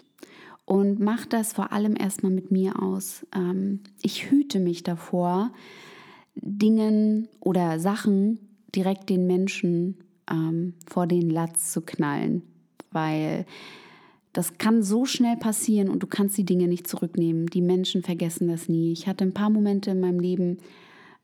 Und 0.66 1.00
mach 1.00 1.26
das 1.26 1.54
vor 1.54 1.72
allem 1.72 1.96
erstmal 1.96 2.34
mit 2.34 2.52
mir 2.52 2.82
aus. 2.84 3.26
Ähm, 3.34 3.80
ich 4.02 4.30
hüte 4.30 4.60
mich 4.60 4.84
davor, 4.84 5.52
Dingen 6.36 7.28
oder 7.40 7.80
Sachen 7.80 8.40
direkt 8.76 9.10
den 9.10 9.28
Menschen 9.28 9.98
ähm, 10.30 10.74
vor 10.88 11.08
den 11.08 11.30
Latz 11.30 11.72
zu 11.72 11.82
knallen, 11.82 12.44
weil 12.92 13.46
das 14.34 14.58
kann 14.58 14.84
so 14.84 15.06
schnell 15.06 15.38
passieren 15.38 15.90
und 15.90 16.04
du 16.04 16.08
kannst 16.08 16.38
die 16.38 16.46
Dinge 16.46 16.68
nicht 16.68 16.88
zurücknehmen. 16.88 17.48
Die 17.48 17.62
Menschen 17.62 18.04
vergessen 18.04 18.48
das 18.48 18.70
nie. 18.70 18.92
Ich 18.92 19.08
hatte 19.08 19.24
ein 19.24 19.34
paar 19.34 19.50
Momente 19.50 19.92
in 19.92 20.00
meinem 20.00 20.20
Leben, 20.20 20.58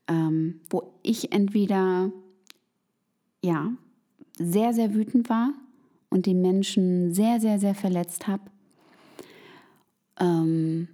ähm, 0.08 0.60
wo 0.70 0.92
ich 1.02 1.32
entweder 1.32 2.10
ja 3.44 3.72
sehr 4.38 4.72
sehr 4.72 4.94
wütend 4.94 5.30
war 5.30 5.52
und 6.10 6.26
den 6.26 6.42
Menschen 6.42 7.12
sehr 7.12 7.40
sehr 7.40 7.58
sehr 7.58 7.74
verletzt 7.74 8.26
habe. 8.26 8.42
Ähm, 10.18 10.88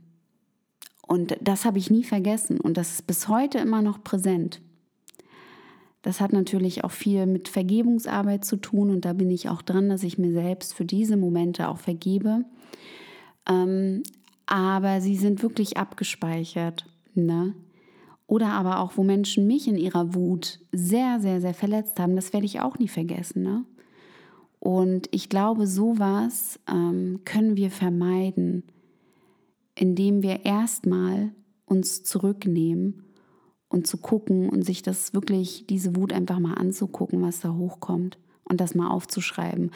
und 1.07 1.37
das 1.41 1.65
habe 1.65 1.79
ich 1.79 1.91
nie 1.91 2.05
vergessen 2.05 2.61
und 2.61 2.77
das 2.77 2.93
ist 2.93 3.07
bis 3.07 3.29
heute 3.29 3.59
immer 3.59 3.83
noch 3.83 4.05
präsent. 4.05 4.61
Das 6.03 6.21
hat 6.21 6.33
natürlich 6.33 6.83
auch 6.83 6.91
viel 6.91 7.27
mit 7.27 7.49
Vergebungsarbeit 7.49 8.45
zu 8.45 8.57
tun 8.57 8.91
und 8.91 9.05
da 9.05 9.13
bin 9.13 9.31
ich 9.31 9.49
auch 9.49 9.63
dran, 9.63 9.89
dass 9.89 10.03
ich 10.03 10.19
mir 10.19 10.33
selbst 10.33 10.75
für 10.75 10.85
diese 10.85 11.17
Momente 11.17 11.69
auch 11.69 11.79
vergebe. 11.79 12.45
Ähm, 13.49 14.03
aber 14.47 15.01
sie 15.01 15.17
sind 15.17 15.43
wirklich 15.43 15.77
abgespeichert. 15.77 16.87
Ne? 17.15 17.55
Oder 18.27 18.49
aber 18.49 18.81
auch, 18.81 18.97
wo 18.97 19.05
Menschen 19.05 19.47
mich 19.47 19.69
in 19.69 19.77
ihrer 19.77 20.15
Wut 20.15 20.59
sehr, 20.73 21.21
sehr, 21.21 21.41
sehr 21.41 21.55
verletzt 21.55 22.01
haben, 22.01 22.17
das 22.17 22.33
werde 22.33 22.47
ich 22.47 22.61
auch 22.61 22.79
nie 22.79 22.89
vergessen. 22.89 23.43
Ne? 23.43 23.65
Und 24.59 25.09
ich 25.13 25.29
glaube, 25.29 25.67
sowas 25.67 26.59
ähm, 26.69 27.21
können 27.25 27.57
wir 27.57 27.71
vermeiden, 27.71 28.65
indem 29.75 30.23
wir 30.23 30.45
erstmal 30.45 31.33
uns 31.67 32.03
zurücknehmen 32.03 33.05
und 33.73 33.87
zu 33.87 33.97
gucken 33.97 34.49
und 34.49 34.65
sich 34.65 34.83
das 34.83 35.15
wirklich, 35.15 35.65
diese 35.69 35.97
Wut 35.97 36.13
einfach 36.13 36.39
mal 36.39 36.55
anzugucken, 36.55 37.23
was 37.23 37.41
da 37.41 37.55
hochkommt 37.55 38.19
und 38.45 38.61
das 38.61 38.75
mal 38.75 38.91
aufzuschreiben. 38.91 39.71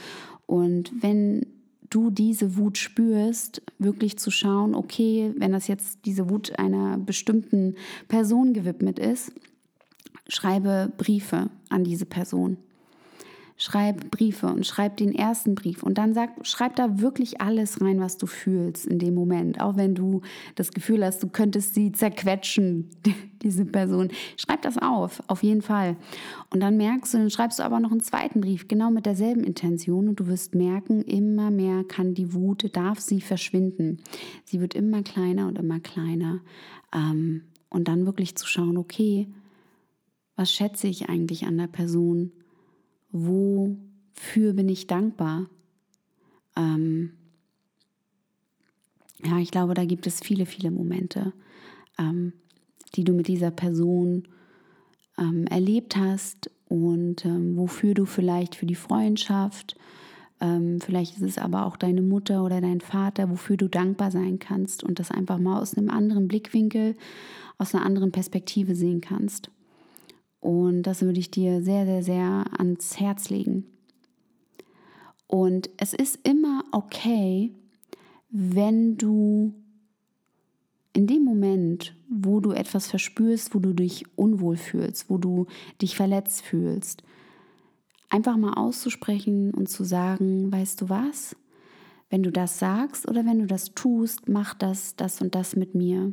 Und 0.46 0.92
wenn 1.00 1.46
du 1.88 2.10
diese 2.10 2.56
Wut 2.56 2.78
spürst, 2.78 3.62
wirklich 3.78 4.18
zu 4.18 4.30
schauen, 4.30 4.74
okay, 4.74 5.32
wenn 5.36 5.52
das 5.52 5.66
jetzt 5.66 6.00
diese 6.04 6.28
Wut 6.28 6.58
einer 6.58 6.98
bestimmten 6.98 7.76
Person 8.08 8.52
gewidmet 8.52 8.98
ist, 8.98 9.32
schreibe 10.28 10.92
Briefe 10.96 11.48
an 11.68 11.84
diese 11.84 12.06
Person 12.06 12.58
schreib 13.56 14.10
Briefe 14.10 14.46
und 14.46 14.66
schreib 14.66 14.98
den 14.98 15.14
ersten 15.14 15.54
Brief 15.54 15.82
und 15.82 15.96
dann 15.96 16.12
sag, 16.12 16.46
schreib 16.46 16.76
da 16.76 17.00
wirklich 17.00 17.40
alles 17.40 17.80
rein, 17.80 18.00
was 18.00 18.18
du 18.18 18.26
fühlst 18.26 18.86
in 18.86 18.98
dem 18.98 19.14
Moment. 19.14 19.60
Auch 19.60 19.76
wenn 19.76 19.94
du 19.94 20.20
das 20.54 20.72
Gefühl 20.72 21.04
hast, 21.04 21.22
du 21.22 21.28
könntest 21.28 21.74
sie 21.74 21.92
zerquetschen, 21.92 22.90
diese 23.42 23.64
Person. 23.64 24.08
Schreib 24.36 24.62
das 24.62 24.76
auf, 24.76 25.22
auf 25.26 25.42
jeden 25.42 25.62
Fall. 25.62 25.96
Und 26.50 26.60
dann 26.60 26.76
merkst 26.76 27.14
du, 27.14 27.18
dann 27.18 27.30
schreibst 27.30 27.58
du 27.58 27.62
aber 27.62 27.80
noch 27.80 27.92
einen 27.92 28.00
zweiten 28.00 28.40
Brief, 28.40 28.68
genau 28.68 28.90
mit 28.90 29.06
derselben 29.06 29.42
Intention 29.42 30.08
und 30.08 30.20
du 30.20 30.26
wirst 30.26 30.54
merken, 30.54 31.02
immer 31.02 31.50
mehr 31.50 31.84
kann 31.84 32.14
die 32.14 32.34
Wut, 32.34 32.76
darf 32.76 33.00
sie 33.00 33.20
verschwinden. 33.20 34.02
Sie 34.44 34.60
wird 34.60 34.74
immer 34.74 35.02
kleiner 35.02 35.48
und 35.48 35.58
immer 35.58 35.80
kleiner. 35.80 36.40
Ähm, 36.94 37.42
und 37.70 37.88
dann 37.88 38.06
wirklich 38.06 38.36
zu 38.36 38.46
schauen, 38.46 38.76
okay, 38.76 39.28
was 40.36 40.52
schätze 40.52 40.86
ich 40.86 41.08
eigentlich 41.08 41.46
an 41.46 41.56
der 41.56 41.66
Person? 41.66 42.32
Wofür 43.10 44.52
bin 44.52 44.68
ich 44.68 44.86
dankbar? 44.86 45.46
Ähm, 46.56 47.12
ja, 49.24 49.38
ich 49.38 49.50
glaube, 49.50 49.74
da 49.74 49.84
gibt 49.84 50.06
es 50.06 50.20
viele, 50.20 50.46
viele 50.46 50.70
Momente, 50.70 51.32
ähm, 51.98 52.32
die 52.94 53.04
du 53.04 53.12
mit 53.12 53.28
dieser 53.28 53.50
Person 53.50 54.28
ähm, 55.18 55.46
erlebt 55.46 55.96
hast 55.96 56.50
und 56.68 57.24
ähm, 57.24 57.56
wofür 57.56 57.94
du 57.94 58.04
vielleicht 58.04 58.54
für 58.54 58.66
die 58.66 58.74
Freundschaft, 58.74 59.76
ähm, 60.40 60.80
vielleicht 60.80 61.16
ist 61.16 61.22
es 61.22 61.38
aber 61.38 61.64
auch 61.66 61.76
deine 61.76 62.02
Mutter 62.02 62.44
oder 62.44 62.60
dein 62.60 62.80
Vater, 62.80 63.30
wofür 63.30 63.56
du 63.56 63.68
dankbar 63.68 64.10
sein 64.10 64.38
kannst 64.38 64.84
und 64.84 64.98
das 64.98 65.10
einfach 65.10 65.38
mal 65.38 65.60
aus 65.60 65.76
einem 65.76 65.88
anderen 65.88 66.28
Blickwinkel, 66.28 66.96
aus 67.58 67.74
einer 67.74 67.86
anderen 67.86 68.12
Perspektive 68.12 68.74
sehen 68.74 69.00
kannst. 69.00 69.50
Und 70.46 70.84
das 70.84 71.02
würde 71.02 71.18
ich 71.18 71.32
dir 71.32 71.60
sehr, 71.60 71.86
sehr, 71.86 72.04
sehr 72.04 72.44
ans 72.56 73.00
Herz 73.00 73.30
legen. 73.30 73.64
Und 75.26 75.70
es 75.76 75.92
ist 75.92 76.20
immer 76.22 76.62
okay, 76.70 77.50
wenn 78.30 78.96
du 78.96 79.52
in 80.92 81.08
dem 81.08 81.24
Moment, 81.24 81.96
wo 82.08 82.38
du 82.38 82.52
etwas 82.52 82.86
verspürst, 82.86 83.56
wo 83.56 83.58
du 83.58 83.72
dich 83.72 84.04
unwohl 84.14 84.56
fühlst, 84.56 85.10
wo 85.10 85.18
du 85.18 85.46
dich 85.82 85.96
verletzt 85.96 86.42
fühlst, 86.42 87.02
einfach 88.08 88.36
mal 88.36 88.52
auszusprechen 88.52 89.52
und 89.52 89.68
zu 89.68 89.82
sagen, 89.82 90.52
weißt 90.52 90.80
du 90.80 90.88
was? 90.88 91.34
Wenn 92.08 92.22
du 92.22 92.30
das 92.30 92.60
sagst 92.60 93.08
oder 93.08 93.26
wenn 93.26 93.40
du 93.40 93.46
das 93.46 93.74
tust, 93.74 94.28
mach 94.28 94.54
das, 94.54 94.94
das 94.94 95.20
und 95.20 95.34
das 95.34 95.56
mit 95.56 95.74
mir. 95.74 96.12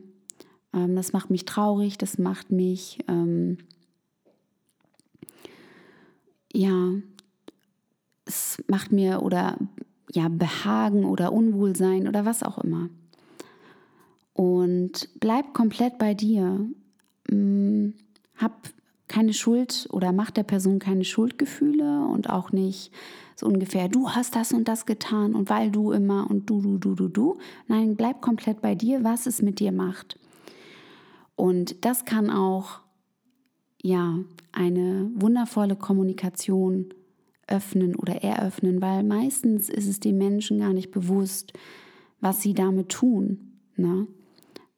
Ähm, 0.73 0.95
das 0.95 1.13
macht 1.13 1.29
mich 1.29 1.45
traurig, 1.45 1.99
das 1.99 2.17
macht 2.17 2.51
mich 2.51 2.97
ähm, 3.07 3.59
ja, 6.53 6.93
es 8.25 8.63
macht 8.67 8.91
mir 8.91 9.21
oder 9.21 9.57
ja, 10.11 10.29
Behagen 10.29 11.05
oder 11.05 11.33
Unwohlsein 11.33 12.07
oder 12.07 12.25
was 12.25 12.43
auch 12.43 12.59
immer. 12.59 12.89
Und 14.33 15.09
bleib 15.19 15.53
komplett 15.53 15.97
bei 15.97 16.13
dir. 16.13 16.65
Hm, 17.29 17.93
hab 18.37 18.69
keine 19.07 19.33
Schuld 19.33 19.87
oder 19.91 20.11
mach 20.11 20.31
der 20.31 20.43
Person 20.43 20.79
keine 20.79 21.03
Schuldgefühle 21.03 22.05
und 22.05 22.29
auch 22.29 22.51
nicht 22.51 22.91
so 23.35 23.47
ungefähr, 23.47 23.87
du 23.89 24.09
hast 24.09 24.35
das 24.35 24.53
und 24.53 24.67
das 24.67 24.85
getan 24.85 25.35
und 25.35 25.49
weil 25.49 25.71
du 25.71 25.91
immer 25.91 26.29
und 26.29 26.49
du, 26.49 26.61
du, 26.61 26.77
du, 26.77 26.95
du, 26.95 27.07
du. 27.07 27.37
Nein, 27.67 27.95
bleib 27.95 28.21
komplett 28.21 28.61
bei 28.61 28.75
dir, 28.75 29.03
was 29.03 29.25
es 29.25 29.41
mit 29.41 29.59
dir 29.59 29.71
macht. 29.71 30.19
Und 31.35 31.83
das 31.83 32.05
kann 32.05 32.29
auch 32.29 32.79
ja, 33.83 34.17
eine 34.53 35.11
wundervolle 35.13 35.75
Kommunikation 35.75 36.93
öffnen 37.47 37.95
oder 37.95 38.23
eröffnen, 38.23 38.81
weil 38.81 39.03
meistens 39.03 39.69
ist 39.69 39.87
es 39.87 39.99
den 39.99 40.17
Menschen 40.17 40.59
gar 40.59 40.73
nicht 40.73 40.89
bewusst, 40.89 41.53
was 42.21 42.41
sie 42.41 42.53
damit 42.53 42.89
tun. 42.89 43.59
Ne? 43.75 44.07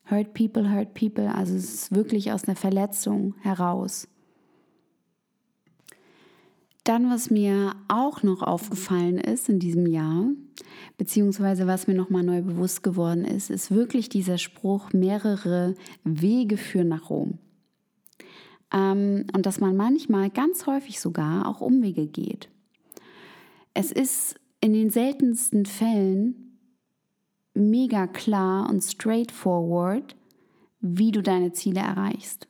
Hurt 0.09 0.33
people, 0.33 0.73
hurt 0.73 0.95
people, 0.95 1.33
also 1.33 1.55
es 1.55 1.73
ist 1.73 1.95
wirklich 1.95 2.31
aus 2.31 2.45
einer 2.45 2.55
Verletzung 2.55 3.35
heraus. 3.41 4.07
Dann, 6.83 7.09
was 7.09 7.29
mir 7.29 7.75
auch 7.87 8.23
noch 8.23 8.41
aufgefallen 8.41 9.17
ist 9.17 9.49
in 9.49 9.59
diesem 9.59 9.85
Jahr, 9.85 10.29
beziehungsweise 10.97 11.67
was 11.67 11.87
mir 11.87 11.95
nochmal 11.95 12.23
neu 12.23 12.41
bewusst 12.41 12.81
geworden 12.81 13.25
ist, 13.25 13.51
ist 13.51 13.69
wirklich 13.69 14.09
dieser 14.09 14.39
Spruch, 14.39 14.93
mehrere 14.93 15.75
Wege 16.03 16.57
führen 16.57 16.87
nach 16.87 17.09
Rom. 17.09 17.39
Ähm, 18.75 19.25
und 19.33 19.45
dass 19.45 19.59
man 19.59 19.77
manchmal 19.77 20.29
ganz 20.29 20.67
häufig 20.67 20.99
sogar 20.99 21.47
auch 21.47 21.61
Umwege 21.61 22.05
geht. 22.05 22.49
Es 23.73 23.91
ist 23.91 24.35
in 24.59 24.73
den 24.73 24.89
seltensten 24.89 25.65
Fällen 25.65 26.59
mega 27.53 28.05
klar 28.05 28.69
und 28.69 28.81
straightforward, 28.83 30.15
wie 30.81 31.11
du 31.11 31.23
deine 31.23 31.53
Ziele 31.53 31.79
erreichst. 31.79 32.47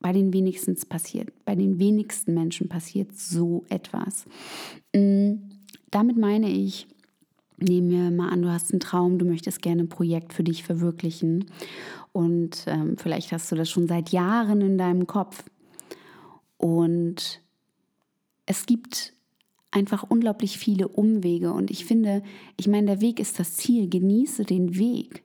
Bei 0.00 0.12
den 0.12 0.32
wenigsten 0.32 0.74
passiert, 0.88 1.32
bei 1.44 1.54
den 1.54 1.78
wenigsten 1.78 2.32
Menschen 2.32 2.68
passiert 2.68 3.16
so 3.16 3.64
etwas. 3.68 4.24
Mm, 4.94 5.34
damit 5.90 6.16
meine 6.16 6.48
ich, 6.48 6.86
nehmen 7.58 7.90
wir 7.90 8.10
mal 8.10 8.30
an, 8.30 8.42
du 8.42 8.48
hast 8.50 8.72
einen 8.72 8.80
Traum, 8.80 9.18
du 9.18 9.26
möchtest 9.26 9.60
gerne 9.60 9.82
ein 9.82 9.88
Projekt 9.88 10.32
für 10.32 10.44
dich 10.44 10.62
verwirklichen 10.62 11.46
und 12.12 12.64
ähm, 12.68 12.96
vielleicht 12.96 13.32
hast 13.32 13.50
du 13.50 13.56
das 13.56 13.68
schon 13.68 13.88
seit 13.88 14.10
Jahren 14.10 14.60
in 14.60 14.78
deinem 14.78 15.06
Kopf. 15.06 15.44
Und 16.58 17.40
es 18.46 18.66
gibt 18.66 19.14
einfach 19.70 20.04
unglaublich 20.08 20.58
viele 20.58 20.88
Umwege 20.88 21.52
und 21.52 21.70
ich 21.70 21.84
finde, 21.84 22.22
ich 22.56 22.68
meine, 22.68 22.86
der 22.86 23.00
Weg 23.00 23.20
ist 23.20 23.38
das 23.38 23.56
Ziel, 23.56 23.88
genieße 23.88 24.44
den 24.44 24.76
Weg. 24.76 25.22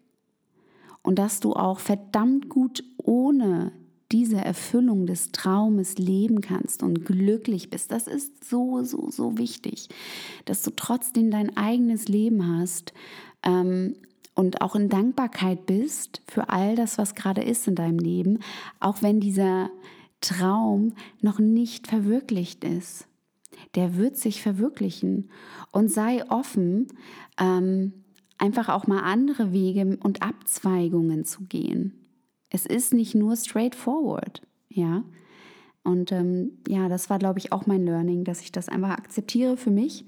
Und 1.01 1.19
dass 1.19 1.39
du 1.39 1.53
auch 1.53 1.79
verdammt 1.79 2.49
gut 2.49 2.83
ohne 2.97 3.73
diese 4.11 4.37
Erfüllung 4.37 5.07
des 5.07 5.31
Traumes 5.31 5.97
leben 5.97 6.39
kannst 6.41 6.83
und 6.83 7.03
glücklich 7.03 7.69
bist. 7.71 7.91
Das 7.91 8.07
ist 8.07 8.47
so, 8.47 8.83
so, 8.83 9.09
so 9.09 9.37
wichtig, 9.37 9.89
dass 10.45 10.61
du 10.61 10.71
trotzdem 10.71 11.31
dein 11.31 11.57
eigenes 11.57 12.07
Leben 12.07 12.59
hast 12.59 12.93
ähm, 13.41 13.95
und 14.35 14.61
auch 14.61 14.75
in 14.75 14.87
Dankbarkeit 14.87 15.65
bist 15.65 16.21
für 16.27 16.49
all 16.49 16.75
das, 16.75 16.97
was 16.97 17.15
gerade 17.15 17.41
ist 17.41 17.67
in 17.67 17.75
deinem 17.75 17.99
Leben, 17.99 18.39
auch 18.79 19.01
wenn 19.01 19.19
dieser 19.19 19.71
Traum 20.23 20.93
noch 21.21 21.39
nicht 21.39 21.87
verwirklicht 21.87 22.63
ist. 22.63 23.07
Der 23.75 23.97
wird 23.97 24.17
sich 24.17 24.41
verwirklichen 24.41 25.29
und 25.71 25.89
sei 25.91 26.27
offen, 26.29 26.87
ähm, 27.39 27.93
einfach 28.37 28.69
auch 28.69 28.87
mal 28.87 29.01
andere 29.01 29.51
Wege 29.51 29.97
und 30.01 30.21
Abzweigungen 30.21 31.25
zu 31.25 31.43
gehen. 31.43 31.93
Es 32.49 32.65
ist 32.65 32.93
nicht 32.93 33.15
nur 33.15 33.35
straightforward, 33.35 34.41
ja. 34.69 35.03
Und 35.83 36.11
ähm, 36.11 36.59
ja, 36.67 36.87
das 36.87 37.09
war, 37.09 37.19
glaube 37.19 37.39
ich, 37.39 37.51
auch 37.51 37.65
mein 37.65 37.85
Learning, 37.85 38.23
dass 38.23 38.41
ich 38.41 38.51
das 38.51 38.69
einfach 38.69 38.91
akzeptiere 38.91 39.57
für 39.57 39.71
mich, 39.71 40.05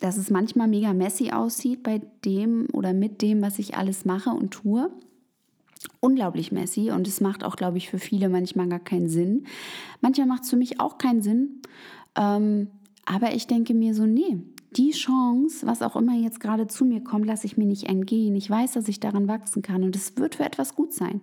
dass 0.00 0.16
es 0.16 0.30
manchmal 0.30 0.68
mega 0.68 0.92
messy 0.92 1.30
aussieht 1.32 1.82
bei 1.82 2.00
dem 2.24 2.68
oder 2.72 2.92
mit 2.92 3.20
dem, 3.20 3.42
was 3.42 3.58
ich 3.58 3.76
alles 3.76 4.04
mache 4.04 4.30
und 4.30 4.52
tue. 4.52 4.90
Unglaublich 6.00 6.52
messy 6.52 6.90
und 6.90 7.06
es 7.06 7.20
macht 7.20 7.44
auch, 7.44 7.56
glaube 7.56 7.78
ich, 7.78 7.88
für 7.90 7.98
viele 7.98 8.28
manchmal 8.28 8.68
gar 8.68 8.78
keinen 8.78 9.08
Sinn. 9.08 9.44
Manchmal 10.00 10.26
macht 10.26 10.44
es 10.44 10.50
für 10.50 10.56
mich 10.56 10.80
auch 10.80 10.98
keinen 10.98 11.22
Sinn. 11.22 11.60
Ähm, 12.16 12.68
aber 13.04 13.34
ich 13.34 13.46
denke 13.46 13.74
mir 13.74 13.94
so, 13.94 14.06
nee, 14.06 14.38
die 14.76 14.90
Chance, 14.90 15.66
was 15.66 15.82
auch 15.82 15.96
immer 15.96 16.14
jetzt 16.14 16.40
gerade 16.40 16.66
zu 16.66 16.84
mir 16.84 17.02
kommt, 17.02 17.26
lasse 17.26 17.46
ich 17.46 17.56
mir 17.56 17.66
nicht 17.66 17.84
entgehen. 17.84 18.36
Ich 18.36 18.50
weiß, 18.50 18.72
dass 18.72 18.88
ich 18.88 19.00
daran 19.00 19.28
wachsen 19.28 19.62
kann 19.62 19.82
und 19.82 19.96
es 19.96 20.16
wird 20.16 20.36
für 20.36 20.44
etwas 20.44 20.74
gut 20.74 20.92
sein. 20.92 21.22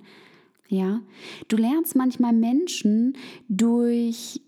Ja, 0.68 1.02
du 1.48 1.58
lernst 1.58 1.96
manchmal 1.96 2.34
Menschen 2.34 3.15
durch 3.48 4.41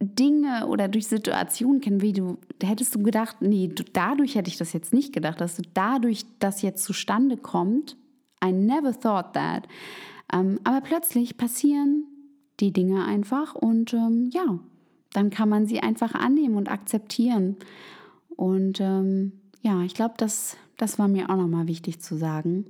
Dinge 0.00 0.66
oder 0.68 0.88
durch 0.88 1.06
Situationen 1.06 1.80
kennen, 1.80 2.00
wie 2.00 2.12
du, 2.12 2.38
hättest 2.62 2.94
du 2.94 3.02
gedacht, 3.02 3.36
nee, 3.40 3.68
du, 3.68 3.82
dadurch 3.92 4.34
hätte 4.34 4.50
ich 4.50 4.56
das 4.56 4.72
jetzt 4.72 4.92
nicht 4.92 5.12
gedacht, 5.12 5.40
dass 5.40 5.56
du 5.56 5.62
dadurch 5.74 6.24
das 6.38 6.62
jetzt 6.62 6.84
zustande 6.84 7.36
kommt. 7.36 7.96
I 8.44 8.52
never 8.52 8.92
thought 8.98 9.32
that. 9.34 9.66
Ähm, 10.32 10.60
aber 10.64 10.80
plötzlich 10.80 11.36
passieren 11.36 12.04
die 12.60 12.72
Dinge 12.72 13.04
einfach 13.04 13.54
und 13.54 13.92
ähm, 13.94 14.30
ja, 14.32 14.58
dann 15.12 15.30
kann 15.30 15.48
man 15.48 15.66
sie 15.66 15.80
einfach 15.80 16.14
annehmen 16.14 16.56
und 16.56 16.70
akzeptieren. 16.70 17.56
Und 18.36 18.80
ähm, 18.80 19.32
ja, 19.62 19.82
ich 19.82 19.94
glaube, 19.94 20.14
das, 20.16 20.56
das 20.76 20.98
war 20.98 21.08
mir 21.08 21.30
auch 21.30 21.36
nochmal 21.36 21.66
wichtig 21.66 22.00
zu 22.00 22.16
sagen. 22.16 22.66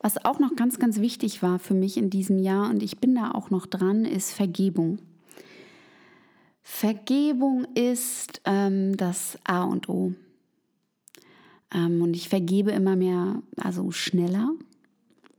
Was 0.00 0.24
auch 0.24 0.38
noch 0.38 0.56
ganz, 0.56 0.78
ganz 0.78 1.00
wichtig 1.00 1.42
war 1.42 1.58
für 1.58 1.74
mich 1.74 1.98
in 1.98 2.08
diesem 2.08 2.38
Jahr, 2.38 2.70
und 2.70 2.82
ich 2.82 2.98
bin 2.98 3.14
da 3.14 3.32
auch 3.32 3.50
noch 3.50 3.66
dran, 3.66 4.04
ist 4.06 4.32
Vergebung. 4.32 4.98
Vergebung 6.62 7.66
ist 7.74 8.40
ähm, 8.44 8.96
das 8.96 9.38
A 9.44 9.64
und 9.64 9.88
O. 9.88 10.14
Ähm, 11.74 12.00
und 12.00 12.14
ich 12.14 12.28
vergebe 12.28 12.70
immer 12.70 12.96
mehr, 12.96 13.42
also 13.56 13.90
schneller. 13.90 14.50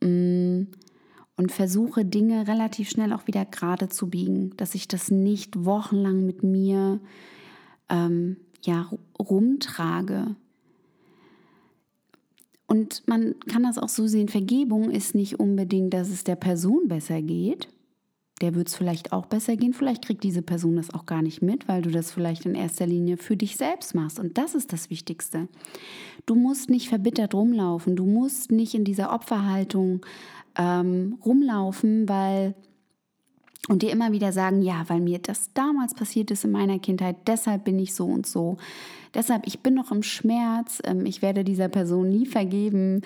Und 0.02 1.52
versuche 1.52 2.06
Dinge 2.06 2.48
relativ 2.48 2.90
schnell 2.90 3.14
auch 3.14 3.28
wieder 3.28 3.46
gerade 3.46 3.90
zu 3.90 4.10
biegen, 4.10 4.56
dass 4.58 4.76
ich 4.76 4.88
das 4.88 5.10
nicht 5.10 5.66
wochenlang 5.66 6.26
mit 6.26 6.44
mir 6.44 7.00
ähm, 7.90 8.38
ja, 8.64 8.90
rumtrage. 9.20 10.36
Und 12.68 13.08
man 13.08 13.36
kann 13.48 13.64
das 13.64 13.78
auch 13.78 13.90
so 13.90 14.08
sehen, 14.08 14.30
Vergebung 14.30 14.92
ist 14.92 15.14
nicht 15.16 15.40
unbedingt, 15.40 15.94
dass 15.94 16.10
es 16.10 16.24
der 16.24 16.38
Person 16.38 16.88
besser 16.88 17.22
geht. 17.22 17.68
Der 18.42 18.56
wird 18.56 18.68
es 18.68 18.76
vielleicht 18.76 19.14
auch 19.14 19.28
besser 19.28 19.56
gehen. 19.56 19.74
Vielleicht 19.74 20.06
kriegt 20.06 20.24
diese 20.24 20.42
Person 20.42 20.76
das 20.76 20.94
auch 20.94 21.06
gar 21.06 21.22
nicht 21.22 21.42
mit, 21.42 21.68
weil 21.68 21.82
du 21.82 21.92
das 21.92 22.12
vielleicht 22.12 22.46
in 22.46 22.56
erster 22.56 22.88
Linie 22.88 23.18
für 23.18 23.38
dich 23.38 23.56
selbst 23.56 23.94
machst. 23.96 24.20
Und 24.20 24.38
das 24.38 24.56
ist 24.56 24.74
das 24.74 24.90
Wichtigste. 24.90 25.48
Du 26.26 26.36
musst 26.36 26.70
nicht 26.70 26.90
verbittert 26.90 27.34
rumlaufen. 27.34 27.96
Du 27.96 28.06
musst 28.06 28.52
nicht 28.52 28.74
in 28.74 28.84
dieser 28.84 29.14
Opferhaltung 29.14 30.06
ähm, 30.58 31.18
rumlaufen, 31.24 32.10
weil 32.10 32.56
und 33.70 33.84
dir 33.84 33.92
immer 33.92 34.12
wieder 34.12 34.32
sagen, 34.32 34.64
ja, 34.64 34.84
weil 34.88 35.00
mir 35.00 35.20
das 35.20 35.54
damals 35.54 35.94
passiert 35.94 36.32
ist 36.32 36.44
in 36.44 36.52
meiner 36.52 36.80
Kindheit, 36.80 37.18
deshalb 37.28 37.64
bin 37.64 37.78
ich 37.78 37.94
so 37.94 38.06
und 38.06 38.26
so. 38.26 38.58
Deshalb, 39.14 39.46
ich 39.46 39.60
bin 39.60 39.76
noch 39.76 39.92
im 39.92 40.02
Schmerz, 40.02 40.82
ähm, 40.84 41.06
ich 41.06 41.22
werde 41.22 41.44
dieser 41.44 41.70
Person 41.70 42.10
nie 42.10 42.26
vergeben. 42.26 43.02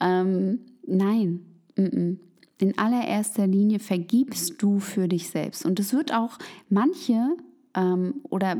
Ähm, 0.00 0.60
nein, 0.86 1.40
m 1.76 1.84
-m. 1.84 2.16
In 2.58 2.76
allererster 2.78 3.46
Linie 3.46 3.78
vergibst 3.78 4.60
du 4.62 4.80
für 4.80 5.08
dich 5.08 5.30
selbst. 5.30 5.64
Und 5.64 5.78
es 5.78 5.92
wird 5.92 6.12
auch 6.12 6.38
manche 6.68 7.36
ähm, 7.74 8.14
oder 8.28 8.56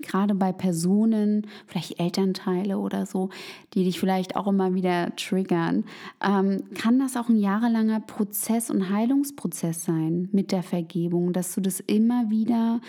gerade 0.00 0.34
bei 0.34 0.52
Personen, 0.52 1.46
vielleicht 1.66 2.00
Elternteile 2.00 2.78
oder 2.78 3.06
so, 3.06 3.28
die 3.74 3.84
dich 3.84 4.00
vielleicht 4.00 4.36
auch 4.36 4.46
immer 4.46 4.74
wieder 4.74 5.14
triggern, 5.16 5.84
ähm, 6.22 6.62
kann 6.74 6.98
das 6.98 7.16
auch 7.16 7.28
ein 7.28 7.36
jahrelanger 7.36 8.00
Prozess 8.00 8.70
und 8.70 8.90
Heilungsprozess 8.90 9.84
sein 9.84 10.28
mit 10.32 10.50
der 10.50 10.62
Vergebung, 10.62 11.32
dass 11.32 11.54
du 11.54 11.60
das 11.60 11.80
immer 11.80 12.30
wieder 12.30 12.80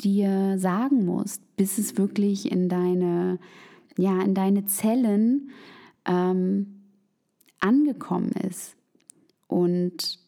dir 0.00 0.58
sagen 0.58 1.04
musst, 1.04 1.42
bis 1.56 1.78
es 1.78 1.96
wirklich 1.96 2.50
in 2.50 2.68
deine, 2.68 3.38
ja, 3.96 4.20
in 4.22 4.34
deine 4.34 4.64
Zellen 4.66 5.50
ähm, 6.06 6.82
angekommen 7.60 8.32
ist. 8.32 8.76
Und 9.52 10.18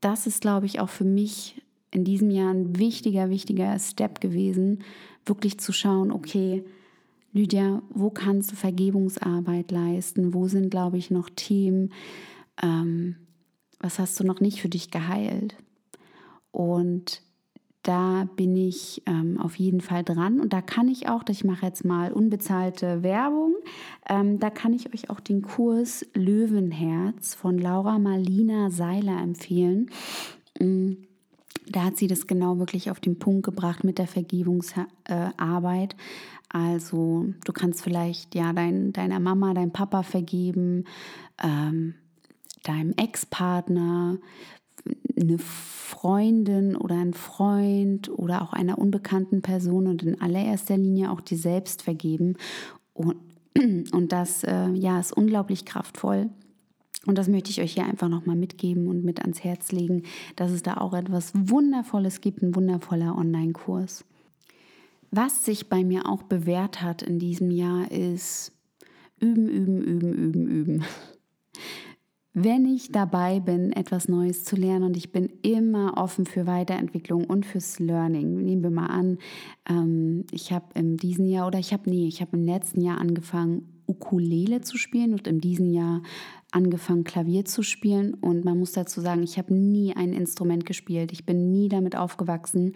das 0.00 0.26
ist, 0.26 0.40
glaube 0.40 0.66
ich, 0.66 0.80
auch 0.80 0.88
für 0.88 1.04
mich 1.04 1.62
in 1.92 2.02
diesem 2.02 2.30
Jahr 2.30 2.52
ein 2.52 2.76
wichtiger, 2.76 3.30
wichtiger 3.30 3.78
Step 3.78 4.20
gewesen, 4.20 4.82
wirklich 5.24 5.60
zu 5.60 5.72
schauen, 5.72 6.10
okay, 6.10 6.64
Lydia, 7.32 7.80
wo 7.90 8.10
kannst 8.10 8.50
du 8.50 8.56
Vergebungsarbeit 8.56 9.70
leisten? 9.70 10.34
Wo 10.34 10.48
sind, 10.48 10.70
glaube 10.70 10.98
ich, 10.98 11.12
noch 11.12 11.30
Themen? 11.30 11.92
Ähm, 12.60 13.16
was 13.78 14.00
hast 14.00 14.18
du 14.18 14.24
noch 14.24 14.40
nicht 14.40 14.60
für 14.60 14.68
dich 14.68 14.90
geheilt? 14.90 15.54
Und 16.50 17.22
da 17.82 18.28
bin 18.36 18.56
ich 18.56 19.02
ähm, 19.06 19.38
auf 19.40 19.56
jeden 19.56 19.80
Fall 19.80 20.04
dran 20.04 20.40
und 20.40 20.52
da 20.52 20.62
kann 20.62 20.88
ich 20.88 21.08
auch, 21.08 21.24
ich 21.28 21.44
mache 21.44 21.66
jetzt 21.66 21.84
mal 21.84 22.12
unbezahlte 22.12 23.02
Werbung, 23.02 23.54
ähm, 24.08 24.38
da 24.38 24.50
kann 24.50 24.72
ich 24.72 24.92
euch 24.94 25.10
auch 25.10 25.20
den 25.20 25.42
Kurs 25.42 26.06
Löwenherz 26.14 27.34
von 27.34 27.58
Laura 27.58 27.98
Marlina 27.98 28.70
Seiler 28.70 29.20
empfehlen. 29.20 29.90
Mm, 30.60 30.92
da 31.68 31.84
hat 31.84 31.96
sie 31.96 32.06
das 32.06 32.26
genau 32.26 32.58
wirklich 32.58 32.90
auf 32.90 33.00
den 33.00 33.18
Punkt 33.18 33.44
gebracht 33.44 33.84
mit 33.84 33.98
der 33.98 34.06
Vergebungsarbeit. 34.06 35.96
Also 36.48 37.26
du 37.44 37.52
kannst 37.52 37.82
vielleicht 37.82 38.34
ja 38.34 38.52
dein, 38.52 38.92
deiner 38.92 39.20
Mama, 39.20 39.54
deinem 39.54 39.72
Papa 39.72 40.02
vergeben, 40.02 40.84
ähm, 41.42 41.94
deinem 42.64 42.92
Ex-Partner, 42.96 44.18
eine 45.18 45.38
Freundin 45.38 46.76
oder 46.76 46.96
ein 46.96 47.14
Freund 47.14 48.08
oder 48.08 48.42
auch 48.42 48.52
einer 48.52 48.78
unbekannten 48.78 49.42
Person 49.42 49.86
und 49.86 50.02
in 50.02 50.20
allererster 50.20 50.76
Linie 50.76 51.10
auch 51.10 51.20
dir 51.20 51.38
selbst 51.38 51.82
vergeben. 51.82 52.36
Und, 52.92 53.16
und 53.92 54.12
das 54.12 54.44
äh, 54.44 54.70
ja, 54.70 54.98
ist 54.98 55.16
unglaublich 55.16 55.64
kraftvoll. 55.64 56.30
Und 57.04 57.18
das 57.18 57.28
möchte 57.28 57.50
ich 57.50 57.60
euch 57.60 57.74
hier 57.74 57.84
einfach 57.84 58.08
nochmal 58.08 58.36
mitgeben 58.36 58.86
und 58.86 59.04
mit 59.04 59.22
ans 59.22 59.42
Herz 59.42 59.72
legen, 59.72 60.04
dass 60.36 60.52
es 60.52 60.62
da 60.62 60.76
auch 60.76 60.94
etwas 60.94 61.32
Wundervolles 61.34 62.20
gibt, 62.20 62.42
ein 62.42 62.54
wundervoller 62.54 63.16
Online-Kurs. 63.16 64.04
Was 65.10 65.44
sich 65.44 65.68
bei 65.68 65.84
mir 65.84 66.08
auch 66.08 66.22
bewährt 66.22 66.80
hat 66.80 67.02
in 67.02 67.18
diesem 67.18 67.50
Jahr 67.50 67.90
ist 67.90 68.52
üben, 69.20 69.48
üben, 69.48 69.82
üben, 69.82 70.12
üben, 70.12 70.48
üben. 70.48 70.84
Wenn 72.34 72.64
ich 72.64 72.90
dabei 72.90 73.40
bin, 73.40 73.72
etwas 73.72 74.08
Neues 74.08 74.42
zu 74.44 74.56
lernen 74.56 74.84
und 74.84 74.96
ich 74.96 75.12
bin 75.12 75.28
immer 75.42 75.98
offen 75.98 76.24
für 76.24 76.46
Weiterentwicklung 76.46 77.24
und 77.24 77.44
fürs 77.44 77.78
Learning. 77.78 78.42
Nehmen 78.42 78.62
wir 78.62 78.70
mal 78.70 78.86
an, 78.86 79.18
ähm, 79.68 80.24
ich 80.30 80.50
habe 80.50 80.64
in 80.74 80.96
diesem 80.96 81.26
Jahr 81.26 81.46
oder 81.46 81.58
ich 81.58 81.74
habe, 81.74 81.90
nee, 81.90 82.08
ich 82.08 82.22
habe 82.22 82.38
im 82.38 82.44
letzten 82.46 82.80
Jahr 82.80 82.98
angefangen, 82.98 83.82
Ukulele 83.86 84.62
zu 84.62 84.78
spielen 84.78 85.12
und 85.12 85.26
in 85.26 85.40
diesem 85.40 85.68
Jahr 85.68 86.02
angefangen, 86.52 87.04
Klavier 87.04 87.44
zu 87.44 87.62
spielen. 87.62 88.14
Und 88.14 88.46
man 88.46 88.58
muss 88.58 88.72
dazu 88.72 89.02
sagen, 89.02 89.22
ich 89.22 89.36
habe 89.36 89.52
nie 89.52 89.94
ein 89.94 90.14
Instrument 90.14 90.64
gespielt. 90.64 91.12
Ich 91.12 91.26
bin 91.26 91.50
nie 91.50 91.68
damit 91.68 91.96
aufgewachsen, 91.96 92.72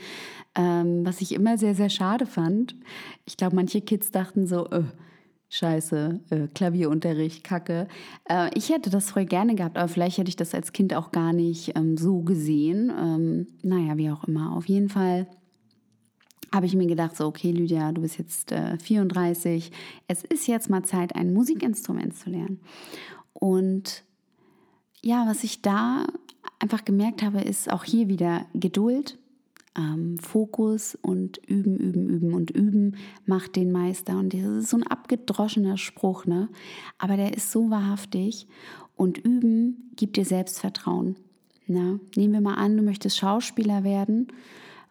ähm, 0.54 1.06
was 1.06 1.22
ich 1.22 1.34
immer 1.34 1.56
sehr, 1.56 1.74
sehr 1.74 1.88
schade 1.88 2.26
fand. 2.26 2.76
Ich 3.24 3.38
glaube, 3.38 3.56
manche 3.56 3.80
Kids 3.80 4.10
dachten 4.10 4.46
so, 4.46 4.66
äh, 4.66 4.82
Scheiße, 5.48 6.20
äh, 6.30 6.48
Klavierunterricht, 6.48 7.44
Kacke. 7.44 7.86
Äh, 8.28 8.50
ich 8.54 8.70
hätte 8.70 8.90
das 8.90 9.10
voll 9.10 9.26
gerne 9.26 9.54
gehabt, 9.54 9.78
aber 9.78 9.88
vielleicht 9.88 10.18
hätte 10.18 10.28
ich 10.28 10.36
das 10.36 10.54
als 10.54 10.72
Kind 10.72 10.92
auch 10.94 11.12
gar 11.12 11.32
nicht 11.32 11.76
ähm, 11.76 11.96
so 11.96 12.22
gesehen. 12.22 12.90
Ähm, 12.90 13.46
naja, 13.62 13.96
wie 13.96 14.10
auch 14.10 14.24
immer. 14.24 14.56
Auf 14.56 14.66
jeden 14.66 14.88
Fall 14.88 15.28
habe 16.52 16.66
ich 16.66 16.74
mir 16.74 16.86
gedacht, 16.86 17.16
so, 17.16 17.26
okay, 17.26 17.52
Lydia, 17.52 17.92
du 17.92 18.02
bist 18.02 18.18
jetzt 18.18 18.50
äh, 18.50 18.78
34. 18.78 19.70
Es 20.08 20.24
ist 20.24 20.46
jetzt 20.48 20.68
mal 20.68 20.82
Zeit, 20.84 21.14
ein 21.14 21.32
Musikinstrument 21.32 22.16
zu 22.16 22.30
lernen. 22.30 22.60
Und 23.32 24.04
ja, 25.02 25.26
was 25.28 25.44
ich 25.44 25.62
da 25.62 26.06
einfach 26.58 26.84
gemerkt 26.84 27.22
habe, 27.22 27.40
ist 27.40 27.70
auch 27.70 27.84
hier 27.84 28.08
wieder 28.08 28.46
Geduld, 28.54 29.18
ähm, 29.76 30.18
Fokus 30.18 30.96
und 31.02 31.38
üben, 31.46 31.76
üben, 31.76 32.08
üben 32.08 32.34
und 32.34 32.50
üben 32.50 32.96
macht 33.26 33.56
den 33.56 33.70
Meister. 33.72 34.18
Und 34.18 34.32
das 34.32 34.40
ist 34.40 34.70
so 34.70 34.78
ein 34.78 34.86
abgedroschener 34.86 35.76
Spruch, 35.76 36.24
ne? 36.26 36.48
Aber 36.98 37.16
der 37.16 37.36
ist 37.36 37.52
so 37.52 37.70
wahrhaftig. 37.70 38.46
Und 38.96 39.18
üben 39.18 39.90
gibt 39.96 40.16
dir 40.16 40.24
Selbstvertrauen. 40.24 41.16
Ne? 41.66 42.00
Nehmen 42.14 42.32
wir 42.32 42.40
mal 42.40 42.54
an, 42.54 42.76
du 42.76 42.82
möchtest 42.82 43.18
Schauspieler 43.18 43.84
werden 43.84 44.28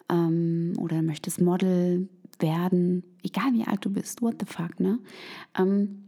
ähm, 0.09 0.73
oder 0.77 1.01
möchtest 1.01 1.41
Model 1.41 2.07
werden, 2.39 3.03
egal 3.23 3.53
wie 3.53 3.63
alt 3.63 3.83
du 3.85 3.89
bist, 3.89 4.21
what 4.21 4.35
the 4.39 4.45
fuck, 4.45 4.79
ne? 4.79 4.99
Ähm, 5.57 6.03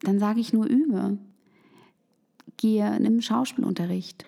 dann 0.00 0.18
sage 0.18 0.40
ich 0.40 0.52
nur 0.52 0.66
übe. 0.66 1.18
Gehe, 2.58 3.00
nimm 3.00 3.22
Schauspielunterricht. 3.22 4.26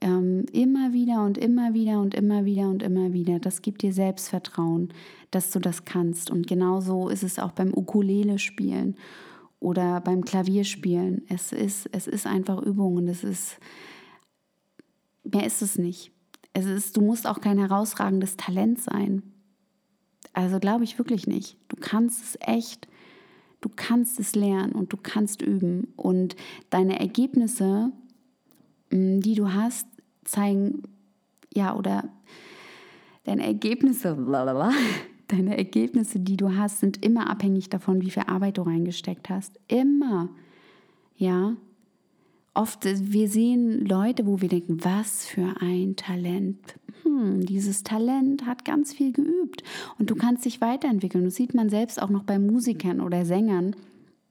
Ähm, 0.00 0.46
immer 0.52 0.92
wieder 0.92 1.24
und 1.24 1.38
immer 1.38 1.74
wieder 1.74 2.00
und 2.00 2.14
immer 2.14 2.44
wieder 2.44 2.68
und 2.68 2.82
immer 2.82 3.12
wieder. 3.12 3.40
Das 3.40 3.62
gibt 3.62 3.82
dir 3.82 3.92
Selbstvertrauen, 3.92 4.92
dass 5.30 5.50
du 5.50 5.58
das 5.58 5.84
kannst. 5.84 6.30
Und 6.30 6.46
genauso 6.46 7.08
ist 7.08 7.24
es 7.24 7.38
auch 7.38 7.52
beim 7.52 7.72
Ukulele 7.74 8.38
spielen 8.38 8.96
oder 9.58 10.00
beim 10.00 10.24
Klavierspielen. 10.24 11.22
Es 11.28 11.52
ist, 11.52 11.88
es 11.92 12.06
ist 12.06 12.26
einfach 12.26 12.62
Übung 12.62 12.96
und 12.96 13.08
es 13.08 13.24
ist, 13.24 13.58
mehr 15.24 15.46
ist 15.46 15.62
es 15.62 15.78
nicht. 15.78 16.12
Es 16.52 16.66
ist, 16.66 16.96
du 16.96 17.00
musst 17.00 17.26
auch 17.26 17.40
kein 17.40 17.58
herausragendes 17.58 18.36
Talent 18.36 18.80
sein. 18.80 19.22
Also 20.32 20.60
glaube 20.60 20.84
ich 20.84 20.98
wirklich 20.98 21.26
nicht. 21.26 21.56
Du 21.68 21.76
kannst 21.76 22.22
es 22.22 22.38
echt 22.40 22.88
Du 23.60 23.68
kannst 23.74 24.20
es 24.20 24.36
lernen 24.36 24.72
und 24.72 24.92
du 24.92 24.96
kannst 24.96 25.42
üben. 25.42 25.92
Und 25.96 26.36
deine 26.70 27.00
Ergebnisse, 27.00 27.92
die 28.90 29.34
du 29.34 29.52
hast, 29.52 29.86
zeigen, 30.24 30.82
ja, 31.54 31.74
oder 31.74 32.04
deine 33.24 33.46
Ergebnisse, 33.46 34.14
blablabla, 34.14 34.72
deine 35.28 35.56
Ergebnisse, 35.56 36.20
die 36.20 36.36
du 36.36 36.56
hast, 36.56 36.80
sind 36.80 37.04
immer 37.04 37.30
abhängig 37.30 37.68
davon, 37.68 38.00
wie 38.00 38.10
viel 38.10 38.24
Arbeit 38.26 38.58
du 38.58 38.62
reingesteckt 38.62 39.28
hast. 39.28 39.58
Immer. 39.68 40.30
Ja, 41.16 41.56
oft, 42.54 42.84
wir 42.84 43.28
sehen 43.28 43.84
Leute, 43.84 44.26
wo 44.26 44.40
wir 44.40 44.48
denken, 44.48 44.84
was 44.84 45.26
für 45.26 45.54
ein 45.60 45.96
Talent. 45.96 46.58
Hm, 47.02 47.44
dieses 47.44 47.82
Talent 47.82 48.46
hat 48.46 48.64
ganz 48.64 48.92
viel 48.92 49.12
geübt 49.12 49.62
und 49.98 50.10
du 50.10 50.14
kannst 50.14 50.44
dich 50.44 50.60
weiterentwickeln. 50.60 51.24
Das 51.24 51.34
sieht 51.34 51.54
man 51.54 51.70
selbst 51.70 52.00
auch 52.00 52.10
noch 52.10 52.24
bei 52.24 52.38
Musikern 52.38 53.00
oder 53.00 53.24
Sängern, 53.24 53.76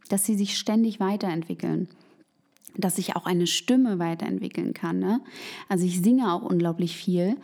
dass 0.09 0.25
sie 0.25 0.35
sich 0.35 0.57
ständig 0.57 0.99
weiterentwickeln. 0.99 1.87
Dass 2.75 2.97
sich 2.97 3.15
auch 3.15 3.25
eine 3.25 3.47
Stimme 3.47 3.99
weiterentwickeln 3.99 4.73
kann. 4.73 4.99
Ne? 4.99 5.21
Also 5.69 5.85
ich 5.85 6.01
singe 6.01 6.31
auch 6.31 6.43
unglaublich 6.43 6.95
viel. 6.95 7.37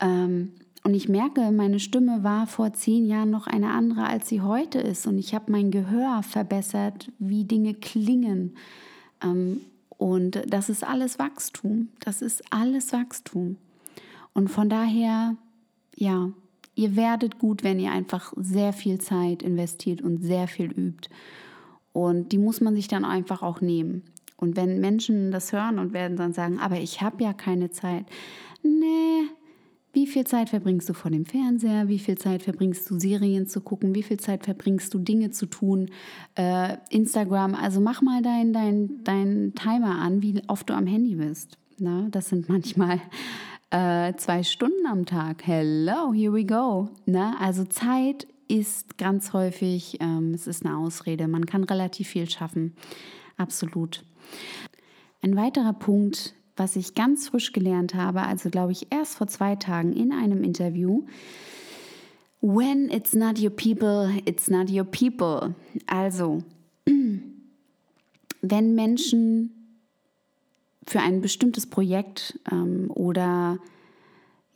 Ähm, 0.00 0.52
und 0.82 0.94
ich 0.94 1.08
merke, 1.08 1.50
meine 1.50 1.78
Stimme 1.78 2.24
war 2.24 2.46
vor 2.46 2.72
zehn 2.72 3.06
Jahren 3.06 3.30
noch 3.30 3.46
eine 3.46 3.70
andere, 3.70 4.06
als 4.06 4.28
sie 4.28 4.40
heute 4.40 4.78
ist. 4.78 5.06
Und 5.06 5.18
ich 5.18 5.34
habe 5.34 5.52
mein 5.52 5.70
Gehör 5.70 6.22
verbessert, 6.22 7.10
wie 7.18 7.44
Dinge 7.44 7.74
klingen. 7.74 8.54
Ähm, 9.22 9.60
und 9.98 10.42
das 10.46 10.70
ist 10.70 10.82
alles 10.82 11.18
Wachstum. 11.18 11.88
Das 12.00 12.22
ist 12.22 12.42
alles 12.50 12.92
Wachstum. 12.92 13.56
Und 14.32 14.48
von 14.48 14.70
daher, 14.70 15.36
ja, 15.94 16.30
ihr 16.74 16.96
werdet 16.96 17.38
gut, 17.38 17.62
wenn 17.62 17.78
ihr 17.78 17.92
einfach 17.92 18.32
sehr 18.36 18.72
viel 18.72 18.98
Zeit 18.98 19.42
investiert 19.42 20.00
und 20.00 20.22
sehr 20.22 20.48
viel 20.48 20.70
übt. 20.70 21.10
Und 21.92 22.32
die 22.32 22.38
muss 22.38 22.62
man 22.62 22.74
sich 22.74 22.88
dann 22.88 23.04
einfach 23.04 23.42
auch 23.42 23.60
nehmen. 23.60 24.04
Und 24.40 24.56
wenn 24.56 24.80
Menschen 24.80 25.30
das 25.30 25.52
hören 25.52 25.78
und 25.78 25.92
werden 25.92 26.16
dann 26.16 26.32
sagen, 26.32 26.58
aber 26.58 26.78
ich 26.80 27.02
habe 27.02 27.22
ja 27.22 27.32
keine 27.32 27.70
Zeit. 27.70 28.06
Nee, 28.62 29.28
wie 29.92 30.06
viel 30.06 30.24
Zeit 30.24 30.50
verbringst 30.50 30.88
du 30.88 30.92
vor 30.92 31.10
dem 31.10 31.26
Fernseher? 31.26 31.88
Wie 31.88 31.98
viel 31.98 32.16
Zeit 32.16 32.44
verbringst 32.44 32.88
du 32.88 32.98
Serien 32.98 33.48
zu 33.48 33.60
gucken? 33.60 33.94
Wie 33.94 34.04
viel 34.04 34.20
Zeit 34.20 34.44
verbringst 34.44 34.94
du 34.94 35.00
Dinge 35.00 35.30
zu 35.30 35.46
tun? 35.46 35.90
Äh, 36.36 36.76
Instagram, 36.90 37.56
also 37.56 37.80
mach 37.80 38.00
mal 38.00 38.22
deinen 38.22 38.52
dein, 38.52 39.02
dein 39.02 39.52
Timer 39.54 39.98
an, 40.00 40.22
wie 40.22 40.40
oft 40.46 40.70
du 40.70 40.74
am 40.74 40.86
Handy 40.86 41.16
bist. 41.16 41.58
Na, 41.78 42.06
das 42.10 42.28
sind 42.28 42.48
manchmal 42.48 43.00
äh, 43.70 44.14
zwei 44.14 44.44
Stunden 44.44 44.86
am 44.86 45.06
Tag. 45.06 45.42
Hello, 45.44 46.12
here 46.12 46.32
we 46.32 46.44
go. 46.44 46.88
Na, 47.06 47.34
also 47.40 47.64
Zeit 47.64 48.28
ist 48.46 48.96
ganz 48.96 49.32
häufig, 49.32 49.96
ähm, 50.00 50.34
es 50.34 50.46
ist 50.46 50.64
eine 50.64 50.76
Ausrede. 50.76 51.26
Man 51.26 51.46
kann 51.46 51.64
relativ 51.64 52.08
viel 52.08 52.28
schaffen. 52.28 52.74
Absolut. 53.36 54.04
Ein 55.22 55.36
weiterer 55.36 55.72
Punkt, 55.72 56.34
was 56.56 56.76
ich 56.76 56.94
ganz 56.94 57.28
frisch 57.28 57.52
gelernt 57.52 57.94
habe, 57.94 58.22
also 58.22 58.50
glaube 58.50 58.72
ich 58.72 58.88
erst 58.90 59.16
vor 59.16 59.26
zwei 59.26 59.56
Tagen 59.56 59.92
in 59.92 60.12
einem 60.12 60.42
Interview. 60.42 61.04
When 62.40 62.90
it's 62.90 63.14
not 63.14 63.38
your 63.38 63.50
people, 63.50 64.10
it's 64.24 64.48
not 64.48 64.70
your 64.70 64.84
people. 64.84 65.54
Also, 65.86 66.42
wenn 68.40 68.74
Menschen 68.74 69.60
für 70.86 71.00
ein 71.00 71.20
bestimmtes 71.20 71.68
Projekt 71.68 72.38
ähm, 72.50 72.90
oder 72.90 73.58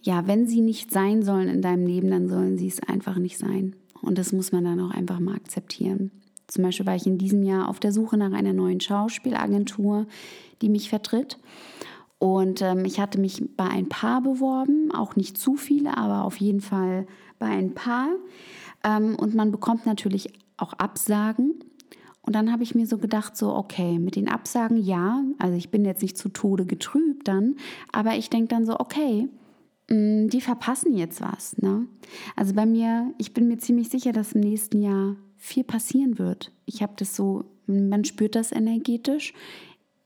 ja, 0.03 0.27
wenn 0.27 0.47
sie 0.47 0.61
nicht 0.61 0.91
sein 0.91 1.23
sollen 1.23 1.49
in 1.49 1.63
deinem 1.63 1.87
Leben, 1.87 2.11
dann 2.11 2.29
sollen 2.29 2.59
sie 2.59 2.69
es 2.69 2.81
einfach 2.81 3.17
nicht 3.17 3.39
sein. 3.39 3.77
Und 4.03 4.19
das 4.19 4.33
muss 4.33 4.53
man 4.53 4.65
dann 4.65 4.81
auch 4.81 4.91
einfach 4.91 5.21
mal 5.21 5.35
akzeptieren. 5.35 6.11
Zum 6.47 6.65
Beispiel 6.65 6.87
war 6.87 6.97
ich 6.97 7.07
in 7.07 7.19
diesem 7.19 7.43
Jahr 7.43 7.69
auf 7.69 7.81
der 7.81 7.93
Suche 7.93 8.17
nach 8.17 8.33
einer 8.33 8.53
neuen 8.53 8.81
Schauspielagentur, 8.81 10.07
die 10.63 10.69
mich 10.69 10.89
vertritt. 10.89 11.39
Und 12.19 12.63
ähm, 12.63 12.85
ich 12.85 13.01
hatte 13.01 13.21
mich 13.21 13.45
bei 13.57 13.65
ein 13.65 13.89
paar 13.89 14.23
beworben, 14.23 14.91
auch 14.93 15.17
nicht 15.17 15.37
zu 15.37 15.57
viele, 15.57 15.97
aber 15.97 16.25
auf 16.25 16.37
jeden 16.37 16.61
Fall 16.61 17.07
bei 17.39 17.47
ein 17.47 17.75
paar. 17.75 18.09
Ähm, 18.83 19.17
und 19.17 19.35
man 19.35 19.51
bekommt 19.51 19.87
natürlich 19.87 20.33
auch 20.57 20.73
Absagen. 20.75 21.55
Und 22.23 22.35
dann 22.35 22.51
habe 22.51 22.63
ich 22.63 22.75
mir 22.75 22.87
so 22.87 22.97
gedacht, 22.97 23.37
so, 23.37 23.55
okay, 23.55 23.99
mit 23.99 24.17
den 24.17 24.29
Absagen 24.29 24.79
ja, 24.79 25.23
also 25.39 25.57
ich 25.57 25.71
bin 25.71 25.85
jetzt 25.85 26.01
nicht 26.01 26.17
zu 26.17 26.31
Tode 26.31 26.65
getrübt 26.65 27.29
dann, 27.29 27.57
aber 27.93 28.15
ich 28.15 28.31
denke 28.31 28.49
dann 28.49 28.65
so, 28.65 28.81
okay, 28.81 29.29
mh, 29.91 29.97
mm, 29.97 30.29
die 30.31 30.41
verpassen 30.41 30.97
jetzt 30.97 31.21
was. 31.21 31.59
Ne? 31.59 31.87
Also 32.37 32.55
bei 32.55 32.65
mir, 32.65 33.13
ich 33.19 33.35
bin 33.35 33.49
mir 33.49 33.59
ziemlich 33.59 33.91
sicher, 33.91 34.13
dass 34.13 34.33
im 34.33 34.41
nächsten 34.41 34.81
Jahr 34.81 35.17
viel 35.45 35.65
passieren 35.65 36.19
wird. 36.19 36.53
Ich 36.67 36.83
habe 36.83 36.95
das 36.97 37.15
so, 37.15 37.45
man 37.67 38.05
spürt 38.05 38.35
das 38.35 38.53
energetisch 38.53 39.35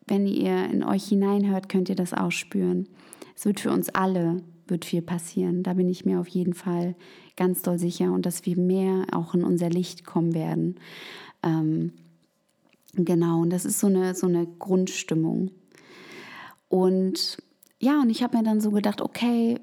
wenn 0.08 0.26
ihr 0.26 0.64
in 0.64 0.82
euch 0.82 1.04
hineinhört, 1.04 1.68
könnt 1.68 1.88
ihr 1.88 1.94
das 1.94 2.14
auch 2.14 2.32
spüren. 2.32 2.88
Es 3.36 3.44
wird 3.44 3.60
für 3.60 3.70
uns 3.70 3.90
alle 3.90 4.42
wird 4.66 4.84
viel 4.84 5.02
passieren. 5.02 5.62
Da 5.62 5.74
bin 5.74 5.88
ich 5.88 6.04
mir 6.04 6.20
auf 6.20 6.28
jeden 6.28 6.54
Fall 6.54 6.94
ganz 7.36 7.62
doll 7.62 7.78
sicher 7.78 8.12
und 8.12 8.26
dass 8.26 8.44
wir 8.46 8.58
mehr 8.58 9.06
auch 9.12 9.34
in 9.34 9.44
unser 9.44 9.70
Licht 9.70 10.04
kommen 10.04 10.34
werden. 10.34 10.76
Ähm, 11.42 11.92
genau, 12.94 13.42
und 13.42 13.50
das 13.50 13.64
ist 13.64 13.78
so 13.78 13.86
eine, 13.86 14.14
so 14.14 14.26
eine 14.26 14.46
Grundstimmung. 14.46 15.50
Und 16.68 17.38
ja, 17.80 18.00
und 18.00 18.10
ich 18.10 18.22
habe 18.22 18.36
mir 18.36 18.42
dann 18.42 18.60
so 18.60 18.70
gedacht, 18.70 19.00
okay, 19.00 19.60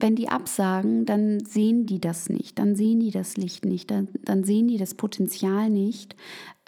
wenn 0.00 0.14
die 0.14 0.28
absagen, 0.28 1.06
dann 1.06 1.40
sehen 1.40 1.86
die 1.86 2.00
das 2.00 2.28
nicht, 2.28 2.58
dann 2.58 2.76
sehen 2.76 3.00
die 3.00 3.10
das 3.10 3.36
Licht 3.36 3.64
nicht, 3.64 3.90
dann, 3.90 4.08
dann 4.24 4.44
sehen 4.44 4.68
die 4.68 4.78
das 4.78 4.94
Potenzial 4.94 5.70
nicht, 5.70 6.14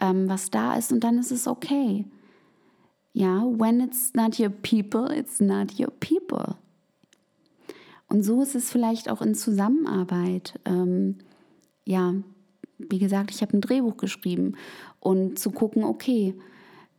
ähm, 0.00 0.28
was 0.28 0.50
da 0.50 0.74
ist 0.74 0.92
und 0.92 1.04
dann 1.04 1.18
ist 1.18 1.30
es 1.30 1.46
okay. 1.46 2.04
Ja, 3.12 3.42
when 3.44 3.80
it's 3.80 4.12
not 4.14 4.38
your 4.38 4.50
people, 4.50 5.12
it's 5.16 5.40
not 5.40 5.78
your 5.78 5.90
people. 6.00 6.56
Und 8.08 8.24
so 8.24 8.42
ist 8.42 8.56
es 8.56 8.70
vielleicht 8.70 9.08
auch 9.08 9.22
in 9.22 9.34
Zusammenarbeit. 9.34 10.58
Ähm, 10.64 11.18
ja, 11.84 12.14
wie 12.78 12.98
gesagt, 12.98 13.30
ich 13.30 13.42
habe 13.42 13.56
ein 13.56 13.60
Drehbuch 13.60 13.96
geschrieben 13.96 14.56
und 14.98 15.38
zu 15.38 15.50
gucken, 15.50 15.84
okay, 15.84 16.34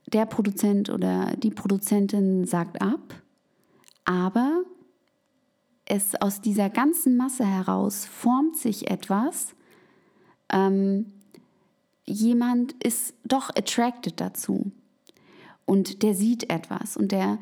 der 0.07 0.25
Produzent 0.25 0.89
oder 0.89 1.33
die 1.37 1.51
Produzentin 1.51 2.45
sagt 2.45 2.81
ab, 2.81 3.13
aber 4.05 4.63
es 5.91 6.15
aus 6.15 6.39
dieser 6.39 6.69
ganzen 6.69 7.17
Masse 7.17 7.45
heraus 7.45 8.05
formt 8.05 8.55
sich 8.55 8.89
etwas, 8.89 9.53
ähm, 10.49 11.11
jemand 12.05 12.71
ist 12.81 13.13
doch 13.25 13.49
attracted 13.49 14.21
dazu 14.21 14.71
und 15.65 16.01
der 16.01 16.15
sieht 16.15 16.49
etwas 16.49 16.95
und 16.95 17.11
der 17.11 17.39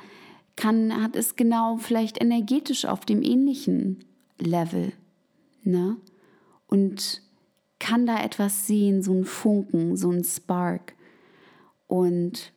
kann, 0.55 1.01
hat 1.01 1.15
es 1.15 1.35
genau 1.35 1.77
vielleicht 1.77 2.19
energetisch 2.19 2.85
auf 2.85 3.05
dem 3.05 3.21
ähnlichen 3.21 4.03
Level, 4.39 4.93
ne? 5.63 5.97
Und 6.67 7.21
kann 7.79 8.05
da 8.05 8.21
etwas 8.21 8.67
sehen, 8.67 9.01
so 9.01 9.13
ein 9.13 9.25
Funken, 9.25 9.95
so 9.95 10.11
ein 10.11 10.23
Spark. 10.23 10.95
Und 11.87 12.51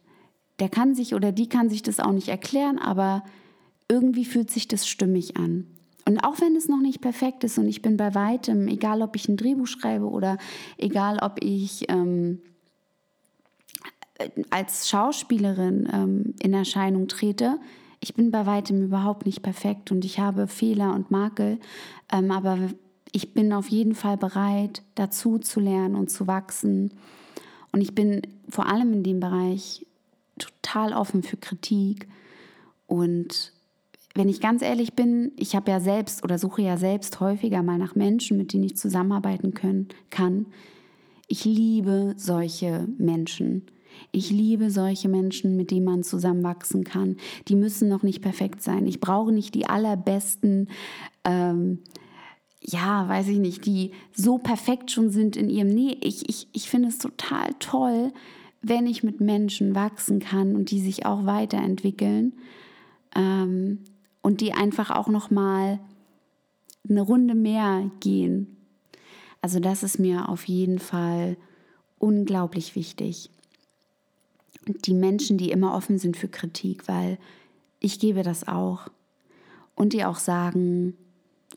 der 0.58 0.68
kann 0.68 0.94
sich 0.94 1.14
oder 1.14 1.32
die 1.32 1.48
kann 1.48 1.70
sich 1.70 1.82
das 1.82 2.00
auch 2.00 2.12
nicht 2.12 2.28
erklären, 2.28 2.78
aber 2.78 3.24
irgendwie 3.88 4.24
fühlt 4.24 4.50
sich 4.50 4.68
das 4.68 4.86
stimmig 4.86 5.36
an. 5.36 5.66
Und 6.04 6.18
auch 6.18 6.40
wenn 6.40 6.56
es 6.56 6.68
noch 6.68 6.80
nicht 6.80 7.00
perfekt 7.00 7.44
ist 7.44 7.58
und 7.58 7.68
ich 7.68 7.82
bin 7.82 7.96
bei 7.96 8.14
weitem, 8.14 8.66
egal 8.68 9.02
ob 9.02 9.14
ich 9.16 9.28
ein 9.28 9.36
Drehbuch 9.36 9.66
schreibe 9.66 10.08
oder 10.08 10.38
egal 10.76 11.18
ob 11.22 11.42
ich 11.42 11.88
ähm, 11.88 12.40
als 14.50 14.88
Schauspielerin 14.88 15.88
ähm, 15.92 16.34
in 16.40 16.54
Erscheinung 16.54 17.08
trete, 17.08 17.58
ich 18.00 18.14
bin 18.14 18.32
bei 18.32 18.46
weitem 18.46 18.82
überhaupt 18.82 19.26
nicht 19.26 19.42
perfekt 19.42 19.92
und 19.92 20.04
ich 20.04 20.18
habe 20.18 20.48
Fehler 20.48 20.92
und 20.92 21.12
Makel, 21.12 21.60
ähm, 22.10 22.32
aber 22.32 22.58
ich 23.12 23.32
bin 23.32 23.52
auf 23.52 23.68
jeden 23.68 23.94
Fall 23.94 24.16
bereit, 24.16 24.82
dazu 24.96 25.38
zu 25.38 25.60
lernen 25.60 25.94
und 25.94 26.10
zu 26.10 26.26
wachsen. 26.26 26.94
Und 27.70 27.80
ich 27.80 27.94
bin 27.94 28.22
vor 28.48 28.66
allem 28.66 28.92
in 28.92 29.02
dem 29.02 29.20
Bereich 29.20 29.86
total 30.38 30.94
offen 30.94 31.22
für 31.22 31.36
Kritik 31.36 32.08
und 32.86 33.52
wenn 34.14 34.28
ich 34.28 34.40
ganz 34.40 34.62
ehrlich 34.62 34.94
bin, 34.94 35.32
ich 35.36 35.56
habe 35.56 35.70
ja 35.70 35.80
selbst 35.80 36.22
oder 36.22 36.38
suche 36.38 36.62
ja 36.62 36.76
selbst 36.76 37.20
häufiger 37.20 37.62
mal 37.62 37.78
nach 37.78 37.94
Menschen, 37.94 38.36
mit 38.36 38.52
denen 38.52 38.64
ich 38.64 38.76
zusammenarbeiten 38.76 39.54
können, 39.54 39.88
kann. 40.10 40.46
Ich 41.28 41.44
liebe 41.44 42.14
solche 42.16 42.86
Menschen. 42.98 43.66
Ich 44.10 44.30
liebe 44.30 44.70
solche 44.70 45.08
Menschen, 45.08 45.56
mit 45.56 45.70
denen 45.70 45.84
man 45.84 46.02
zusammenwachsen 46.02 46.84
kann. 46.84 47.16
Die 47.48 47.56
müssen 47.56 47.88
noch 47.88 48.02
nicht 48.02 48.20
perfekt 48.20 48.62
sein. 48.62 48.86
Ich 48.86 49.00
brauche 49.00 49.32
nicht 49.32 49.54
die 49.54 49.66
allerbesten, 49.66 50.68
ähm, 51.24 51.78
ja, 52.60 53.08
weiß 53.08 53.28
ich 53.28 53.38
nicht, 53.38 53.66
die 53.66 53.92
so 54.12 54.38
perfekt 54.38 54.90
schon 54.90 55.10
sind 55.10 55.36
in 55.36 55.48
ihrem. 55.48 55.68
Nee, 55.68 55.96
ich, 56.00 56.28
ich, 56.28 56.48
ich 56.52 56.68
finde 56.68 56.88
es 56.88 56.98
total 56.98 57.54
toll, 57.58 58.12
wenn 58.60 58.86
ich 58.86 59.02
mit 59.02 59.20
Menschen 59.20 59.74
wachsen 59.74 60.20
kann 60.20 60.54
und 60.54 60.70
die 60.70 60.80
sich 60.80 61.04
auch 61.06 61.26
weiterentwickeln. 61.26 62.34
Ähm, 63.16 63.78
und 64.22 64.40
die 64.40 64.52
einfach 64.52 64.90
auch 64.90 65.08
noch 65.08 65.30
mal 65.30 65.78
eine 66.88 67.02
Runde 67.02 67.34
mehr 67.34 67.90
gehen. 68.00 68.56
Also 69.40 69.60
das 69.60 69.82
ist 69.82 69.98
mir 69.98 70.28
auf 70.28 70.44
jeden 70.44 70.78
Fall 70.78 71.36
unglaublich 71.98 72.74
wichtig. 72.76 73.30
Die 74.66 74.94
Menschen, 74.94 75.38
die 75.38 75.50
immer 75.50 75.74
offen 75.74 75.98
sind 75.98 76.16
für 76.16 76.28
Kritik, 76.28 76.86
weil 76.86 77.18
ich 77.80 77.98
gebe 77.98 78.22
das 78.22 78.46
auch. 78.46 78.88
Und 79.74 79.92
die 79.92 80.04
auch 80.04 80.18
sagen, 80.18 80.94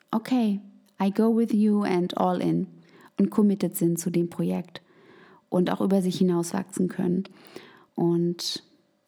okay, 0.09 0.59
I 1.01 1.11
go 1.11 1.35
with 1.35 1.51
you 1.51 1.83
and 1.83 2.17
all 2.17 2.41
in 2.41 2.67
und 3.19 3.29
committed 3.29 3.75
sind 3.75 3.99
zu 3.99 4.09
dem 4.09 4.29
Projekt 4.29 4.81
und 5.49 5.71
auch 5.71 5.81
über 5.81 6.01
sich 6.01 6.17
hinaus 6.17 6.53
wachsen 6.53 6.87
können. 6.87 7.25
Und 7.93 8.63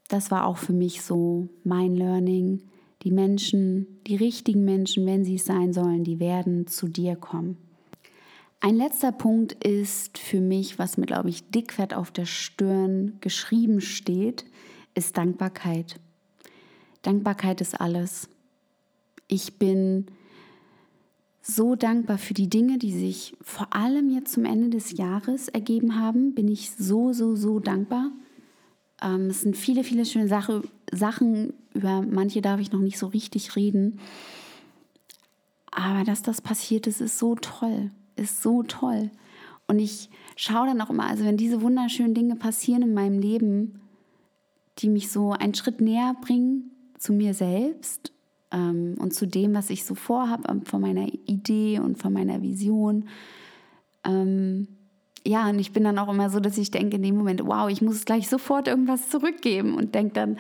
das 0.08 0.30
war 0.32 0.46
auch 0.46 0.58
für 0.58 0.74
mich 0.74 1.02
so 1.02 1.48
mein 1.64 1.96
Learning, 1.96 2.62
die 3.08 3.14
Menschen, 3.14 4.02
die 4.06 4.18
richtigen 4.18 4.66
Menschen, 4.66 5.06
wenn 5.06 5.24
sie 5.24 5.36
es 5.36 5.46
sein 5.46 5.72
sollen, 5.72 6.04
die 6.04 6.20
werden 6.20 6.68
zu 6.68 6.90
dir 6.90 7.16
kommen. 7.16 7.56
Ein 8.60 8.76
letzter 8.76 9.14
Punkt 9.14 9.54
ist 9.64 10.18
für 10.18 10.42
mich, 10.42 10.78
was 10.78 10.98
mir, 10.98 11.06
glaube 11.06 11.30
ich, 11.30 11.50
dickfett 11.50 11.94
auf 11.94 12.12
der 12.12 12.26
Stirn 12.26 13.14
geschrieben 13.22 13.80
steht, 13.80 14.44
ist 14.94 15.16
Dankbarkeit. 15.16 16.02
Dankbarkeit 17.02 17.62
ist 17.62 17.80
alles. 17.80 18.28
Ich 19.30 19.58
bin 19.58 20.08
so 21.42 21.76
dankbar 21.76 22.18
für 22.18 22.34
die 22.34 22.50
Dinge, 22.50 22.78
die 22.78 22.92
sich 22.92 23.38
vor 23.40 23.74
allem 23.74 24.10
jetzt 24.10 24.34
zum 24.34 24.44
Ende 24.44 24.70
des 24.70 24.98
Jahres 24.98 25.48
ergeben 25.48 25.98
haben. 25.98 26.36
Bin 26.36 26.50
ich 26.50 26.72
so, 26.72 27.14
so, 27.14 27.38
so 27.38 27.62
dankbar. 27.62 28.12
Ähm, 29.02 29.28
es 29.28 29.42
sind 29.42 29.56
viele, 29.56 29.86
viele 29.86 30.04
schöne 30.04 30.28
Sache, 30.28 30.62
Sachen, 30.92 31.54
über 31.78 32.02
manche 32.02 32.42
darf 32.42 32.60
ich 32.60 32.72
noch 32.72 32.80
nicht 32.80 32.98
so 32.98 33.08
richtig 33.08 33.56
reden. 33.56 34.00
Aber 35.72 36.04
dass 36.04 36.24
das 36.24 36.42
passiert 36.42 36.88
ist, 36.88 37.02
ist 37.02 37.20
so 37.20 37.36
toll, 37.36 37.92
ist 38.16 38.42
so 38.42 38.64
toll. 38.64 39.12
Und 39.68 39.80
ich 39.80 40.10
schaue 40.36 40.68
dann 40.68 40.82
auch 40.82 40.90
immer, 40.90 41.08
also 41.08 41.24
wenn 41.24 41.38
diese 41.38 41.62
wunderschönen 41.62 42.14
Dinge 42.14 42.36
passieren 42.36 42.82
in 42.82 42.94
meinem 42.94 43.20
Leben, 43.20 43.82
die 44.80 44.90
mich 44.90 45.12
so 45.12 45.32
einen 45.32 45.54
Schritt 45.54 45.82
näher 45.82 46.16
bringen 46.22 46.72
zu 46.98 47.14
mir 47.14 47.34
selbst 47.34 48.12
ähm, 48.52 48.96
und 49.00 49.14
zu 49.14 49.28
dem, 49.28 49.54
was 49.54 49.70
ich 49.70 49.86
so 49.86 49.94
vorhabe, 49.94 50.50
ähm, 50.50 50.66
von 50.66 50.82
meiner 50.82 51.08
Idee 51.08 51.80
und 51.80 51.98
von 51.98 52.14
meiner 52.14 52.42
Vision, 52.42 53.08
ähm, 54.04 54.68
ja, 55.28 55.50
und 55.50 55.60
ich 55.60 55.74
bin 55.74 55.84
dann 55.84 56.00
auch 56.00 56.08
immer 56.08 56.30
so, 56.30 56.40
dass 56.40 56.58
ich 56.58 56.72
denke 56.72 56.96
in 56.96 57.04
dem 57.04 57.18
Moment, 57.18 57.46
wow, 57.46 57.70
ich 57.70 57.82
muss 57.82 58.06
gleich 58.06 58.30
sofort 58.30 58.70
irgendwas 58.70 59.10
zurückgeben 59.10 59.76
und 59.76 59.94
denke 59.94 60.14
dann, 60.14 60.38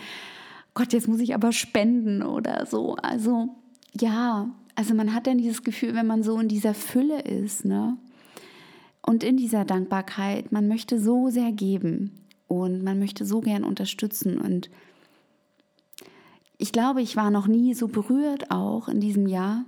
Gott, 0.77 0.93
jetzt 0.93 1.07
muss 1.07 1.21
ich 1.21 1.33
aber 1.33 1.53
spenden 1.53 2.21
oder 2.21 2.67
so. 2.67 2.97
Also 2.97 3.49
ja, 3.99 4.47
also 4.75 4.93
man 4.93 5.15
hat 5.15 5.25
dann 5.25 5.39
dieses 5.39 5.63
Gefühl, 5.63 5.95
wenn 5.95 6.05
man 6.05 6.21
so 6.21 6.39
in 6.39 6.47
dieser 6.47 6.75
Fülle 6.75 7.19
ist, 7.21 7.65
ne? 7.65 7.97
Und 9.01 9.23
in 9.23 9.37
dieser 9.37 9.65
Dankbarkeit, 9.65 10.51
man 10.51 10.67
möchte 10.67 10.99
so 11.01 11.31
sehr 11.31 11.51
geben 11.51 12.27
und 12.47 12.83
man 12.83 12.99
möchte 12.99 13.25
so 13.25 13.41
gern 13.41 13.63
unterstützen 13.63 14.37
und 14.37 14.69
ich 16.59 16.71
glaube, 16.71 17.01
ich 17.01 17.15
war 17.15 17.31
noch 17.31 17.47
nie 17.47 17.73
so 17.73 17.87
berührt 17.87 18.51
auch 18.51 18.87
in 18.87 18.99
diesem 18.99 19.25
Jahr. 19.25 19.65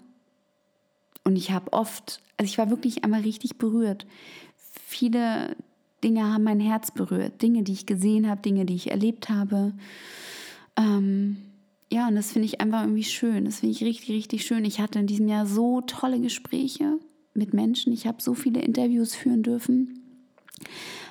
Und 1.24 1.38
ich 1.38 1.50
habe 1.50 1.74
oft, 1.74 2.22
also 2.38 2.48
ich 2.48 2.60
war 2.60 2.69
wirklich 2.69 3.04
einmal 3.04 3.22
richtig 3.22 3.58
berührt, 3.58 4.06
viele 4.56 5.56
Dinge 6.04 6.32
haben 6.32 6.43
mein 6.43 6.60
Herz 6.60 6.91
berührt. 6.91 7.41
Dinge, 7.41 7.63
die 7.63 7.74
ich 7.74 7.88
gesehen 7.88 8.30
habe, 8.30 8.43
Dinge, 8.43 8.65
die 8.65 8.76
ich 8.76 8.91
erlebt 8.91 9.30
habe. 9.30 9.74
Ähm, 10.80 11.38
ja, 11.92 12.08
und 12.08 12.15
das 12.15 12.32
finde 12.32 12.46
ich 12.46 12.62
einfach 12.62 12.82
irgendwie 12.82 13.04
schön. 13.04 13.46
Das 13.46 13.60
finde 13.60 13.76
ich 13.76 13.84
richtig, 13.84 14.10
richtig 14.10 14.46
schön. 14.46 14.63
Ich 14.63 14.80
hatte 14.80 15.00
in 15.00 15.08
diesem 15.08 15.28
Jahr 15.28 15.46
so 15.46 15.82
tolle 15.82 16.20
Gespräche 16.20 16.98
mit 17.34 17.54
Menschen. 17.54 17.92
Ich 17.94 18.08
habe 18.08 18.22
so 18.22 18.34
viele 18.34 18.62
Interviews 18.62 19.15
führen 19.15 19.44
dürfen. 19.44 20.00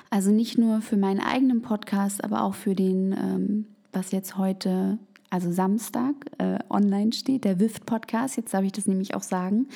Also 0.09 0.31
nicht 0.31 0.57
nur 0.57 0.81
für 0.81 0.97
meinen 0.97 1.19
eigenen 1.19 1.61
Podcast, 1.61 2.23
aber 2.23 2.43
auch 2.43 2.55
für 2.55 2.75
den, 2.75 3.11
ähm, 3.11 3.65
was 3.91 4.11
jetzt 4.11 4.37
heute, 4.37 4.97
also 5.29 5.51
Samstag, 5.51 6.15
äh, 6.39 6.59
online 6.69 7.13
steht, 7.13 7.43
der 7.43 7.59
WIFT-Podcast. 7.59 8.37
Jetzt 8.37 8.53
darf 8.53 8.63
ich 8.63 8.71
das 8.71 8.87
nämlich 8.87 9.13
auch 9.13 9.21
sagen. 9.23 9.67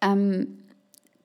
Ähm, 0.00 0.57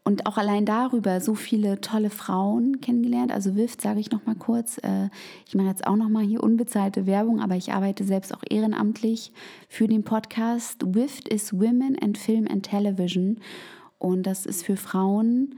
und 0.05 0.25
auch 0.25 0.37
allein 0.37 0.65
darüber 0.65 1.21
so 1.21 1.33
viele 1.33 1.79
tolle 1.79 2.09
Frauen 2.09 2.81
kennengelernt. 2.81 3.31
Also 3.31 3.55
WIFT 3.55 3.81
sage 3.81 3.99
ich 4.01 4.11
noch 4.11 4.25
mal 4.25 4.35
kurz. 4.35 4.77
Äh, 4.79 5.09
ich 5.47 5.55
mache 5.55 5.67
jetzt 5.67 5.87
auch 5.87 5.95
noch 5.95 6.09
mal 6.09 6.23
hier 6.23 6.43
unbezahlte 6.43 7.05
Werbung, 7.05 7.39
aber 7.39 7.55
ich 7.55 7.71
arbeite 7.71 8.03
selbst 8.03 8.33
auch 8.33 8.43
ehrenamtlich 8.49 9.31
für 9.69 9.87
den 9.87 10.03
Podcast. 10.03 10.83
WIFT 10.85 11.29
ist 11.29 11.53
Women 11.53 11.97
and 12.01 12.17
Film 12.17 12.47
and 12.49 12.65
Television 12.65 13.39
und 13.97 14.23
das 14.23 14.45
ist 14.45 14.65
für 14.65 14.75
Frauen 14.75 15.55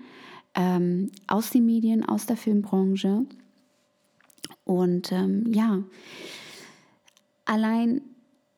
ähm, 0.53 1.09
aus 1.25 1.49
den 1.49 1.65
Medien, 1.65 2.05
aus 2.05 2.27
der 2.27 2.37
Filmbranche. 2.37 3.25
Und 4.63 5.11
ähm, 5.11 5.51
ja, 5.51 5.81
allein 7.45 8.01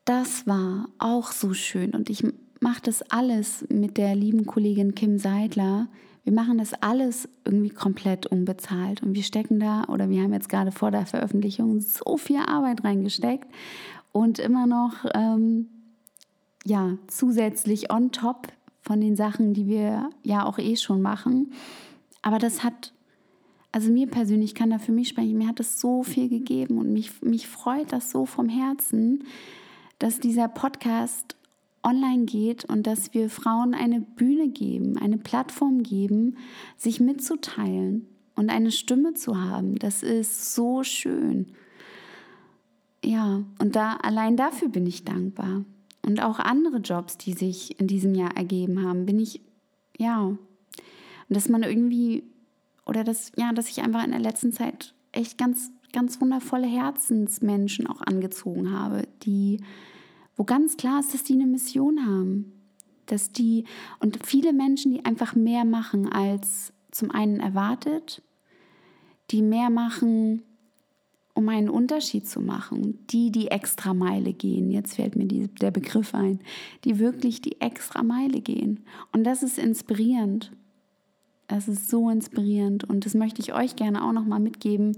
das 0.03 0.47
war 0.47 0.89
auch 0.99 1.31
so 1.31 1.53
schön 1.53 1.91
und 1.91 2.09
ich 2.09 2.23
mache 2.60 2.82
das 2.82 3.01
alles 3.03 3.66
mit 3.70 3.97
der 3.97 4.16
lieben 4.16 4.45
Kollegin 4.45 4.95
Kim 4.95 5.18
Seidler. 5.18 5.88
Wir 6.24 6.34
machen 6.34 6.58
das 6.58 6.74
alles 6.74 7.30
irgendwie 7.45 7.70
komplett 7.70 8.26
unbezahlt 8.28 9.01
und 9.01 9.16
wir 9.16 9.24
stecken 9.24 9.60
da 9.60 9.86
oder 9.86 10.10
wir 10.10 10.22
haben 10.22 10.34
jetzt 10.34 10.49
gerade 10.49 10.72
vor 10.72 10.91
der 10.91 11.05
Veröffentlichung 11.05 11.80
so 11.80 12.18
viel 12.18 12.38
Arbeit 12.38 12.84
reingesteckt 12.84 13.47
und 14.12 14.39
immer 14.39 14.68
noch 14.68 15.05
ähm, 15.14 15.70
ja 16.66 16.97
zusätzlich 17.08 17.91
on 17.93 18.12
top 18.12 18.47
von 18.82 19.01
den 19.01 19.16
Sachen, 19.16 19.53
die 19.53 19.68
wir 19.68 20.10
ja 20.24 20.45
auch 20.45 20.58
eh 20.58 20.76
schon 20.76 21.01
machen. 21.01 21.51
Aber 22.22 22.39
das 22.39 22.64
hat, 22.64 22.93
also 23.72 23.91
mir 23.91 24.08
persönlich 24.08 24.55
kann 24.55 24.70
da 24.70 24.80
für 24.80 24.91
mich 24.91 25.10
sprechen, 25.10 25.38
mir 25.38 25.47
hat 25.47 25.60
es 25.60 25.80
so 25.80 26.03
viel 26.03 26.30
gegeben 26.30 26.78
und 26.78 26.91
mich, 26.91 27.22
mich 27.22 27.47
freut 27.47 27.91
das 27.91 28.12
so 28.12 28.26
vom 28.26 28.49
Herzen, 28.49 29.24
dass 29.99 30.20
dieser 30.20 30.47
Podcast 30.47 31.36
online 31.88 32.25
geht 32.25 32.65
und 32.65 32.85
dass 32.85 33.13
wir 33.13 33.29
Frauen 33.29 33.73
eine 33.73 34.01
Bühne 34.01 34.49
geben, 34.49 34.97
eine 34.97 35.17
Plattform 35.17 35.83
geben, 35.83 36.38
sich 36.75 36.99
mitzuteilen 36.99 38.07
und 38.35 38.49
eine 38.49 38.71
Stimme 38.71 39.13
zu 39.13 39.39
haben. 39.41 39.75
Das 39.79 40.03
ist 40.03 40.53
so 40.53 40.83
schön. 40.83 41.53
Ja, 43.03 43.43
und 43.59 43.75
da 43.75 43.93
allein 43.95 44.35
dafür 44.35 44.69
bin 44.69 44.85
ich 44.85 45.05
dankbar. 45.05 45.63
Und 46.05 46.21
auch 46.21 46.39
andere 46.39 46.77
Jobs, 46.77 47.17
die 47.17 47.33
sich 47.33 47.79
in 47.79 47.88
diesem 47.88 48.15
Jahr 48.15 48.35
ergeben 48.35 48.83
haben, 48.83 49.05
bin 49.05 49.19
ich, 49.19 49.41
ja, 49.97 50.21
und 50.21 50.39
dass 51.29 51.49
man 51.49 51.63
irgendwie 51.63 52.23
oder 52.85 53.03
dass, 53.03 53.31
ja, 53.35 53.51
dass 53.51 53.69
ich 53.69 53.81
einfach 53.81 54.03
in 54.03 54.11
der 54.11 54.19
letzten 54.19 54.53
Zeit 54.53 54.93
echt 55.11 55.38
ganz, 55.38 55.71
ganz 55.91 56.21
wundervolle 56.21 56.67
Herzensmenschen 56.67 57.85
auch 57.88 58.01
angezogen 58.01 58.71
habe, 58.71 59.07
die, 59.23 59.61
wo 60.38 60.43
ganz 60.43 60.77
klar 60.77 60.99
ist, 60.99 61.13
dass 61.13 61.23
die 61.23 61.33
eine 61.33 61.47
Mission 61.47 62.05
haben. 62.05 62.53
Dass 63.07 63.31
die, 63.31 63.65
und 63.99 64.25
viele 64.25 64.53
Menschen, 64.53 64.93
die 64.93 65.03
einfach 65.03 65.35
mehr 65.35 65.65
machen 65.65 66.07
als 66.07 66.71
zum 66.91 67.11
einen 67.11 67.39
erwartet, 67.39 68.21
die 69.31 69.41
mehr 69.41 69.69
machen, 69.69 70.43
um 71.33 71.49
einen 71.49 71.69
Unterschied 71.69 72.27
zu 72.27 72.41
machen. 72.41 73.05
Die, 73.07 73.31
die 73.31 73.47
extra 73.47 73.93
Meile 73.93 74.33
gehen, 74.33 74.71
jetzt 74.71 74.95
fällt 74.95 75.15
mir 75.15 75.25
die, 75.25 75.47
der 75.47 75.71
Begriff 75.71 76.15
ein, 76.15 76.39
die 76.83 76.99
wirklich 76.99 77.41
die 77.41 77.61
extra 77.61 78.03
Meile 78.03 78.41
gehen. 78.41 78.85
Und 79.11 79.23
das 79.23 79.43
ist 79.43 79.57
inspirierend. 79.57 80.51
Das 81.47 81.67
ist 81.67 81.89
so 81.89 82.09
inspirierend 82.09 82.83
und 82.83 83.05
das 83.05 83.13
möchte 83.13 83.41
ich 83.41 83.53
euch 83.53 83.77
gerne 83.77 84.03
auch 84.03 84.11
nochmal 84.11 84.41
mitgeben. 84.41 84.97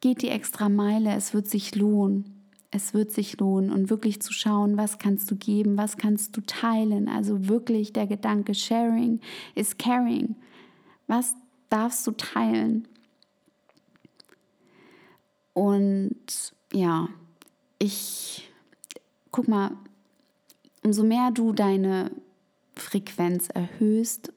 Geht 0.00 0.22
die 0.22 0.28
extra 0.28 0.68
Meile, 0.68 1.14
es 1.14 1.34
wird 1.34 1.48
sich 1.48 1.74
lohnen. 1.74 2.37
Es 2.70 2.92
wird 2.92 3.10
sich 3.10 3.38
lohnen 3.38 3.72
und 3.72 3.88
wirklich 3.88 4.20
zu 4.20 4.32
schauen, 4.32 4.76
was 4.76 4.98
kannst 4.98 5.30
du 5.30 5.36
geben, 5.36 5.78
was 5.78 5.96
kannst 5.96 6.36
du 6.36 6.42
teilen. 6.42 7.08
Also 7.08 7.48
wirklich 7.48 7.92
der 7.92 8.06
Gedanke, 8.06 8.54
sharing 8.54 9.20
is 9.54 9.78
caring. 9.78 10.36
Was 11.06 11.34
darfst 11.70 12.06
du 12.06 12.12
teilen? 12.12 12.86
Und 15.54 16.52
ja, 16.72 17.08
ich 17.78 18.48
guck 19.30 19.48
mal, 19.48 19.72
umso 20.84 21.02
mehr 21.02 21.30
du 21.32 21.52
deine 21.52 22.10
Frequenz 22.74 23.48
erhöhst, 23.48 24.32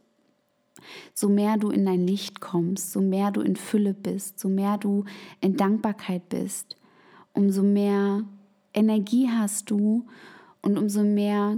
so 1.14 1.30
mehr 1.30 1.58
du 1.58 1.70
in 1.70 1.86
dein 1.86 2.08
Licht 2.08 2.40
kommst, 2.42 2.92
so 2.92 3.02
mehr 3.02 3.32
du 3.32 3.42
in 3.42 3.56
Fülle 3.56 3.94
bist, 3.94 4.40
so 4.40 4.50
mehr 4.50 4.78
du 4.78 5.06
in 5.42 5.58
Dankbarkeit 5.58 6.28
bist, 6.30 6.76
umso 7.34 7.64
mehr 7.64 8.24
Energie 8.74 9.30
hast 9.30 9.70
du 9.70 10.06
und 10.62 10.78
umso 10.78 11.04
mehr 11.04 11.58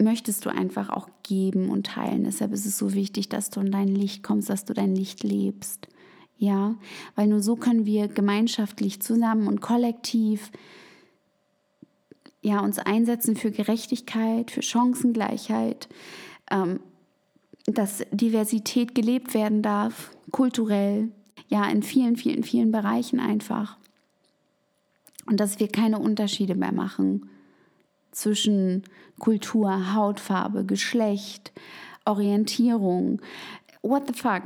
möchtest 0.00 0.44
du 0.44 0.50
einfach 0.50 0.90
auch 0.90 1.08
geben 1.22 1.70
und 1.70 1.86
teilen. 1.86 2.24
Deshalb 2.24 2.52
ist 2.52 2.66
es 2.66 2.78
so 2.78 2.92
wichtig, 2.92 3.28
dass 3.28 3.50
du 3.50 3.60
in 3.60 3.70
dein 3.70 3.88
Licht 3.88 4.22
kommst, 4.22 4.50
dass 4.50 4.64
du 4.64 4.74
dein 4.74 4.94
Licht 4.94 5.22
lebst. 5.22 5.88
Ja, 6.38 6.76
weil 7.14 7.28
nur 7.28 7.40
so 7.40 7.56
können 7.56 7.86
wir 7.86 8.08
gemeinschaftlich 8.08 9.00
zusammen 9.00 9.48
und 9.48 9.62
kollektiv 9.62 10.50
ja, 12.42 12.60
uns 12.60 12.78
einsetzen 12.78 13.34
für 13.36 13.50
Gerechtigkeit, 13.50 14.50
für 14.50 14.62
Chancengleichheit, 14.62 15.88
ähm, 16.50 16.78
dass 17.64 18.04
Diversität 18.12 18.94
gelebt 18.94 19.34
werden 19.34 19.62
darf, 19.62 20.16
kulturell, 20.30 21.10
ja, 21.48 21.68
in 21.68 21.82
vielen, 21.82 22.16
vielen, 22.16 22.44
vielen 22.44 22.70
Bereichen 22.70 23.18
einfach. 23.18 23.78
Und 25.26 25.40
dass 25.40 25.58
wir 25.58 25.68
keine 25.68 25.98
Unterschiede 25.98 26.54
mehr 26.54 26.72
machen 26.72 27.28
zwischen 28.12 28.84
Kultur, 29.18 29.94
Hautfarbe, 29.94 30.64
Geschlecht, 30.64 31.52
Orientierung. 32.04 33.20
What 33.82 34.06
the 34.06 34.14
fuck? 34.14 34.44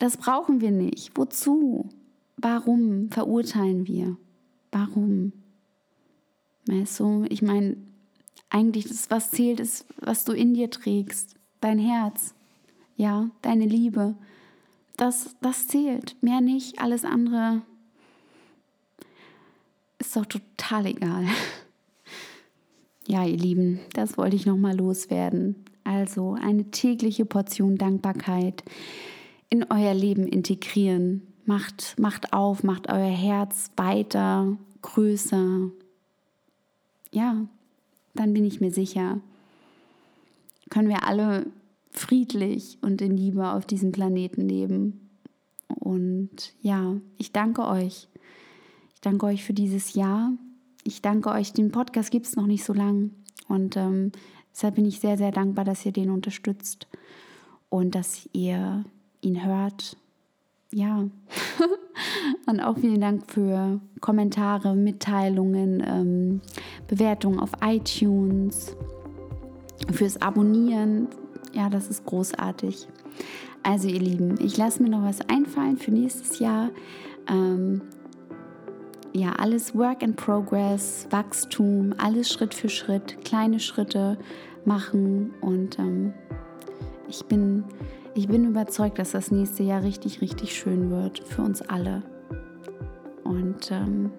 Das 0.00 0.16
brauchen 0.16 0.60
wir 0.60 0.72
nicht. 0.72 1.12
Wozu? 1.14 1.88
Warum 2.36 3.10
verurteilen 3.10 3.86
wir? 3.86 4.16
Warum? 4.72 5.32
Weißt 6.66 6.98
du, 7.00 7.24
ich 7.28 7.42
meine, 7.42 7.76
eigentlich 8.50 8.88
das, 8.88 9.10
was 9.10 9.30
zählt, 9.30 9.60
ist, 9.60 9.86
was 10.00 10.24
du 10.24 10.32
in 10.32 10.52
dir 10.54 10.70
trägst 10.70 11.36
dein 11.60 11.78
Herz, 11.78 12.34
ja, 12.96 13.30
deine 13.40 13.64
Liebe. 13.64 14.14
Das, 14.96 15.34
das 15.40 15.66
zählt, 15.66 16.16
mehr 16.22 16.40
nicht. 16.40 16.78
Alles 16.78 17.04
andere 17.04 17.62
ist 20.06 20.16
doch 20.16 20.26
total 20.26 20.86
egal. 20.86 21.26
Ja, 23.06 23.26
ihr 23.26 23.36
Lieben, 23.36 23.80
das 23.92 24.16
wollte 24.16 24.34
ich 24.34 24.46
nochmal 24.46 24.74
loswerden. 24.74 25.56
Also 25.84 26.38
eine 26.40 26.70
tägliche 26.70 27.26
Portion 27.26 27.76
Dankbarkeit 27.76 28.64
in 29.50 29.66
euer 29.70 29.92
Leben 29.92 30.26
integrieren. 30.26 31.20
Macht, 31.44 31.98
macht 31.98 32.32
auf, 32.32 32.62
macht 32.62 32.88
euer 32.88 33.10
Herz 33.10 33.70
weiter, 33.76 34.56
größer. 34.80 35.70
Ja, 37.12 37.46
dann 38.14 38.32
bin 38.32 38.46
ich 38.46 38.62
mir 38.62 38.70
sicher, 38.70 39.20
können 40.70 40.88
wir 40.88 41.06
alle 41.06 41.46
friedlich 41.90 42.78
und 42.80 43.02
in 43.02 43.16
Liebe 43.16 43.50
auf 43.50 43.66
diesem 43.66 43.92
Planeten 43.92 44.48
leben. 44.48 45.10
Und 45.68 46.54
ja, 46.62 46.96
ich 47.18 47.32
danke 47.32 47.66
euch. 47.66 48.08
Danke 49.04 49.26
euch 49.26 49.44
für 49.44 49.52
dieses 49.52 49.92
Jahr. 49.92 50.32
Ich 50.82 51.02
danke 51.02 51.28
euch, 51.28 51.52
den 51.52 51.70
Podcast 51.70 52.10
gibt 52.10 52.24
es 52.24 52.36
noch 52.36 52.46
nicht 52.46 52.64
so 52.64 52.72
lang. 52.72 53.10
Und 53.48 53.76
ähm, 53.76 54.12
deshalb 54.50 54.76
bin 54.76 54.86
ich 54.86 54.98
sehr, 54.98 55.18
sehr 55.18 55.30
dankbar, 55.30 55.66
dass 55.66 55.84
ihr 55.84 55.92
den 55.92 56.08
unterstützt 56.08 56.88
und 57.68 57.94
dass 57.94 58.26
ihr 58.32 58.82
ihn 59.20 59.44
hört. 59.44 59.98
Ja. 60.72 61.04
und 62.46 62.60
auch 62.60 62.78
vielen 62.78 63.02
Dank 63.02 63.30
für 63.30 63.78
Kommentare, 64.00 64.74
Mitteilungen, 64.74 65.82
ähm, 65.86 66.40
Bewertungen 66.88 67.40
auf 67.40 67.50
iTunes 67.62 68.74
fürs 69.92 70.22
Abonnieren. 70.22 71.08
Ja, 71.52 71.68
das 71.68 71.88
ist 71.88 72.06
großartig. 72.06 72.88
Also 73.62 73.86
ihr 73.86 74.00
Lieben, 74.00 74.40
ich 74.40 74.56
lasse 74.56 74.82
mir 74.82 74.88
noch 74.88 75.02
was 75.02 75.20
einfallen 75.28 75.76
für 75.76 75.90
nächstes 75.90 76.38
Jahr. 76.38 76.70
Ähm, 77.28 77.82
ja, 79.14 79.32
alles 79.32 79.74
Work 79.74 80.02
in 80.02 80.14
Progress, 80.14 81.06
Wachstum, 81.10 81.94
alles 81.98 82.30
Schritt 82.30 82.52
für 82.54 82.68
Schritt, 82.68 83.24
kleine 83.24 83.60
Schritte 83.60 84.18
machen 84.64 85.32
und 85.40 85.78
ähm, 85.78 86.12
ich 87.08 87.24
bin, 87.24 87.64
ich 88.14 88.28
bin 88.28 88.44
überzeugt, 88.44 88.98
dass 88.98 89.12
das 89.12 89.30
nächste 89.30 89.62
Jahr 89.62 89.82
richtig, 89.82 90.20
richtig 90.20 90.54
schön 90.54 90.90
wird 90.90 91.20
für 91.20 91.42
uns 91.42 91.62
alle. 91.62 92.02
Und 93.22 93.70
ähm, 93.70 94.10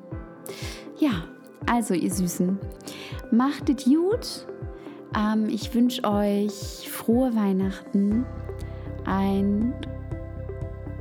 ja, 0.98 1.26
also 1.70 1.94
ihr 1.94 2.12
Süßen, 2.12 2.58
macht 3.32 3.70
es 3.70 3.86
gut 3.86 4.46
ähm, 5.16 5.48
ich 5.50 5.74
wünsche 5.74 6.04
euch 6.04 6.90
frohe 6.90 7.36
Weihnachten, 7.36 8.26
ein, 9.06 9.74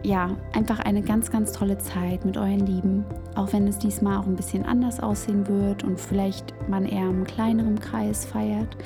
ja, 0.05 0.37
einfach 0.53 0.81
eine 0.81 1.01
ganz, 1.01 1.31
ganz 1.31 1.53
tolle 1.53 1.79
Zeit 1.79 2.25
mit 2.25 2.37
euren 2.37 2.67
Lieben. 2.67 3.05
Auch 3.35 3.53
wenn 3.53 3.67
es 3.67 3.79
diesmal 3.79 4.19
auch 4.19 4.27
ein 4.27 4.37
bisschen 4.37 4.65
anders 4.65 5.01
aussehen 5.01 5.49
wird 5.49 5.83
und 5.83 5.99
vielleicht 5.99 6.55
man 6.69 6.85
eher 6.85 7.09
im 7.09 7.25
kleineren 7.25 7.81
Kreis 7.81 8.27
feiert. 8.27 8.77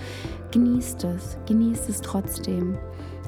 Genießt 0.53 1.05
es, 1.05 1.37
genießt 1.47 1.89
es 1.89 2.01
trotzdem. 2.01 2.79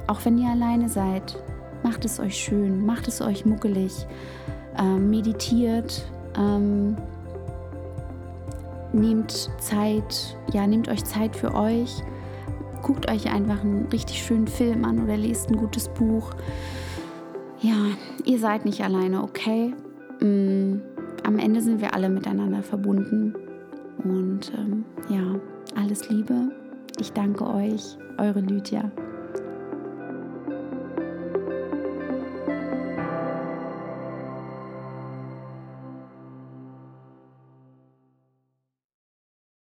Auch 0.07 0.23
wenn 0.23 0.37
ihr 0.37 0.49
alleine 0.49 0.87
seid, 0.87 1.37
macht 1.83 2.05
es 2.05 2.19
euch 2.19 2.35
schön, 2.37 2.85
macht 2.85 3.09
es 3.09 3.21
euch 3.21 3.45
muckelig, 3.45 4.07
ähm, 4.79 5.09
meditiert. 5.09 6.09
Ähm, 6.37 6.95
nehmt 8.93 9.49
Zeit, 9.59 10.37
ja, 10.53 10.65
nehmt 10.65 10.87
euch 10.87 11.03
Zeit 11.03 11.35
für 11.35 11.53
euch. 11.53 12.03
Guckt 12.81 13.11
euch 13.11 13.31
einfach 13.31 13.61
einen 13.61 13.87
richtig 13.87 14.23
schönen 14.23 14.47
Film 14.47 14.85
an 14.85 15.03
oder 15.03 15.17
lest 15.17 15.49
ein 15.49 15.57
gutes 15.57 15.89
Buch. 15.89 16.31
Ja, 17.61 17.75
ihr 18.25 18.39
seid 18.39 18.65
nicht 18.65 18.81
alleine, 18.81 19.21
okay? 19.21 19.73
Mm, 20.19 20.81
am 21.23 21.37
Ende 21.37 21.61
sind 21.61 21.79
wir 21.79 21.93
alle 21.93 22.09
miteinander 22.09 22.63
verbunden. 22.63 23.35
Und 24.03 24.51
ähm, 24.57 24.83
ja, 25.09 25.39
alles 25.79 26.09
Liebe. 26.09 26.51
Ich 26.99 27.13
danke 27.13 27.45
euch, 27.45 27.97
eure 28.17 28.39
Lydia. 28.39 28.91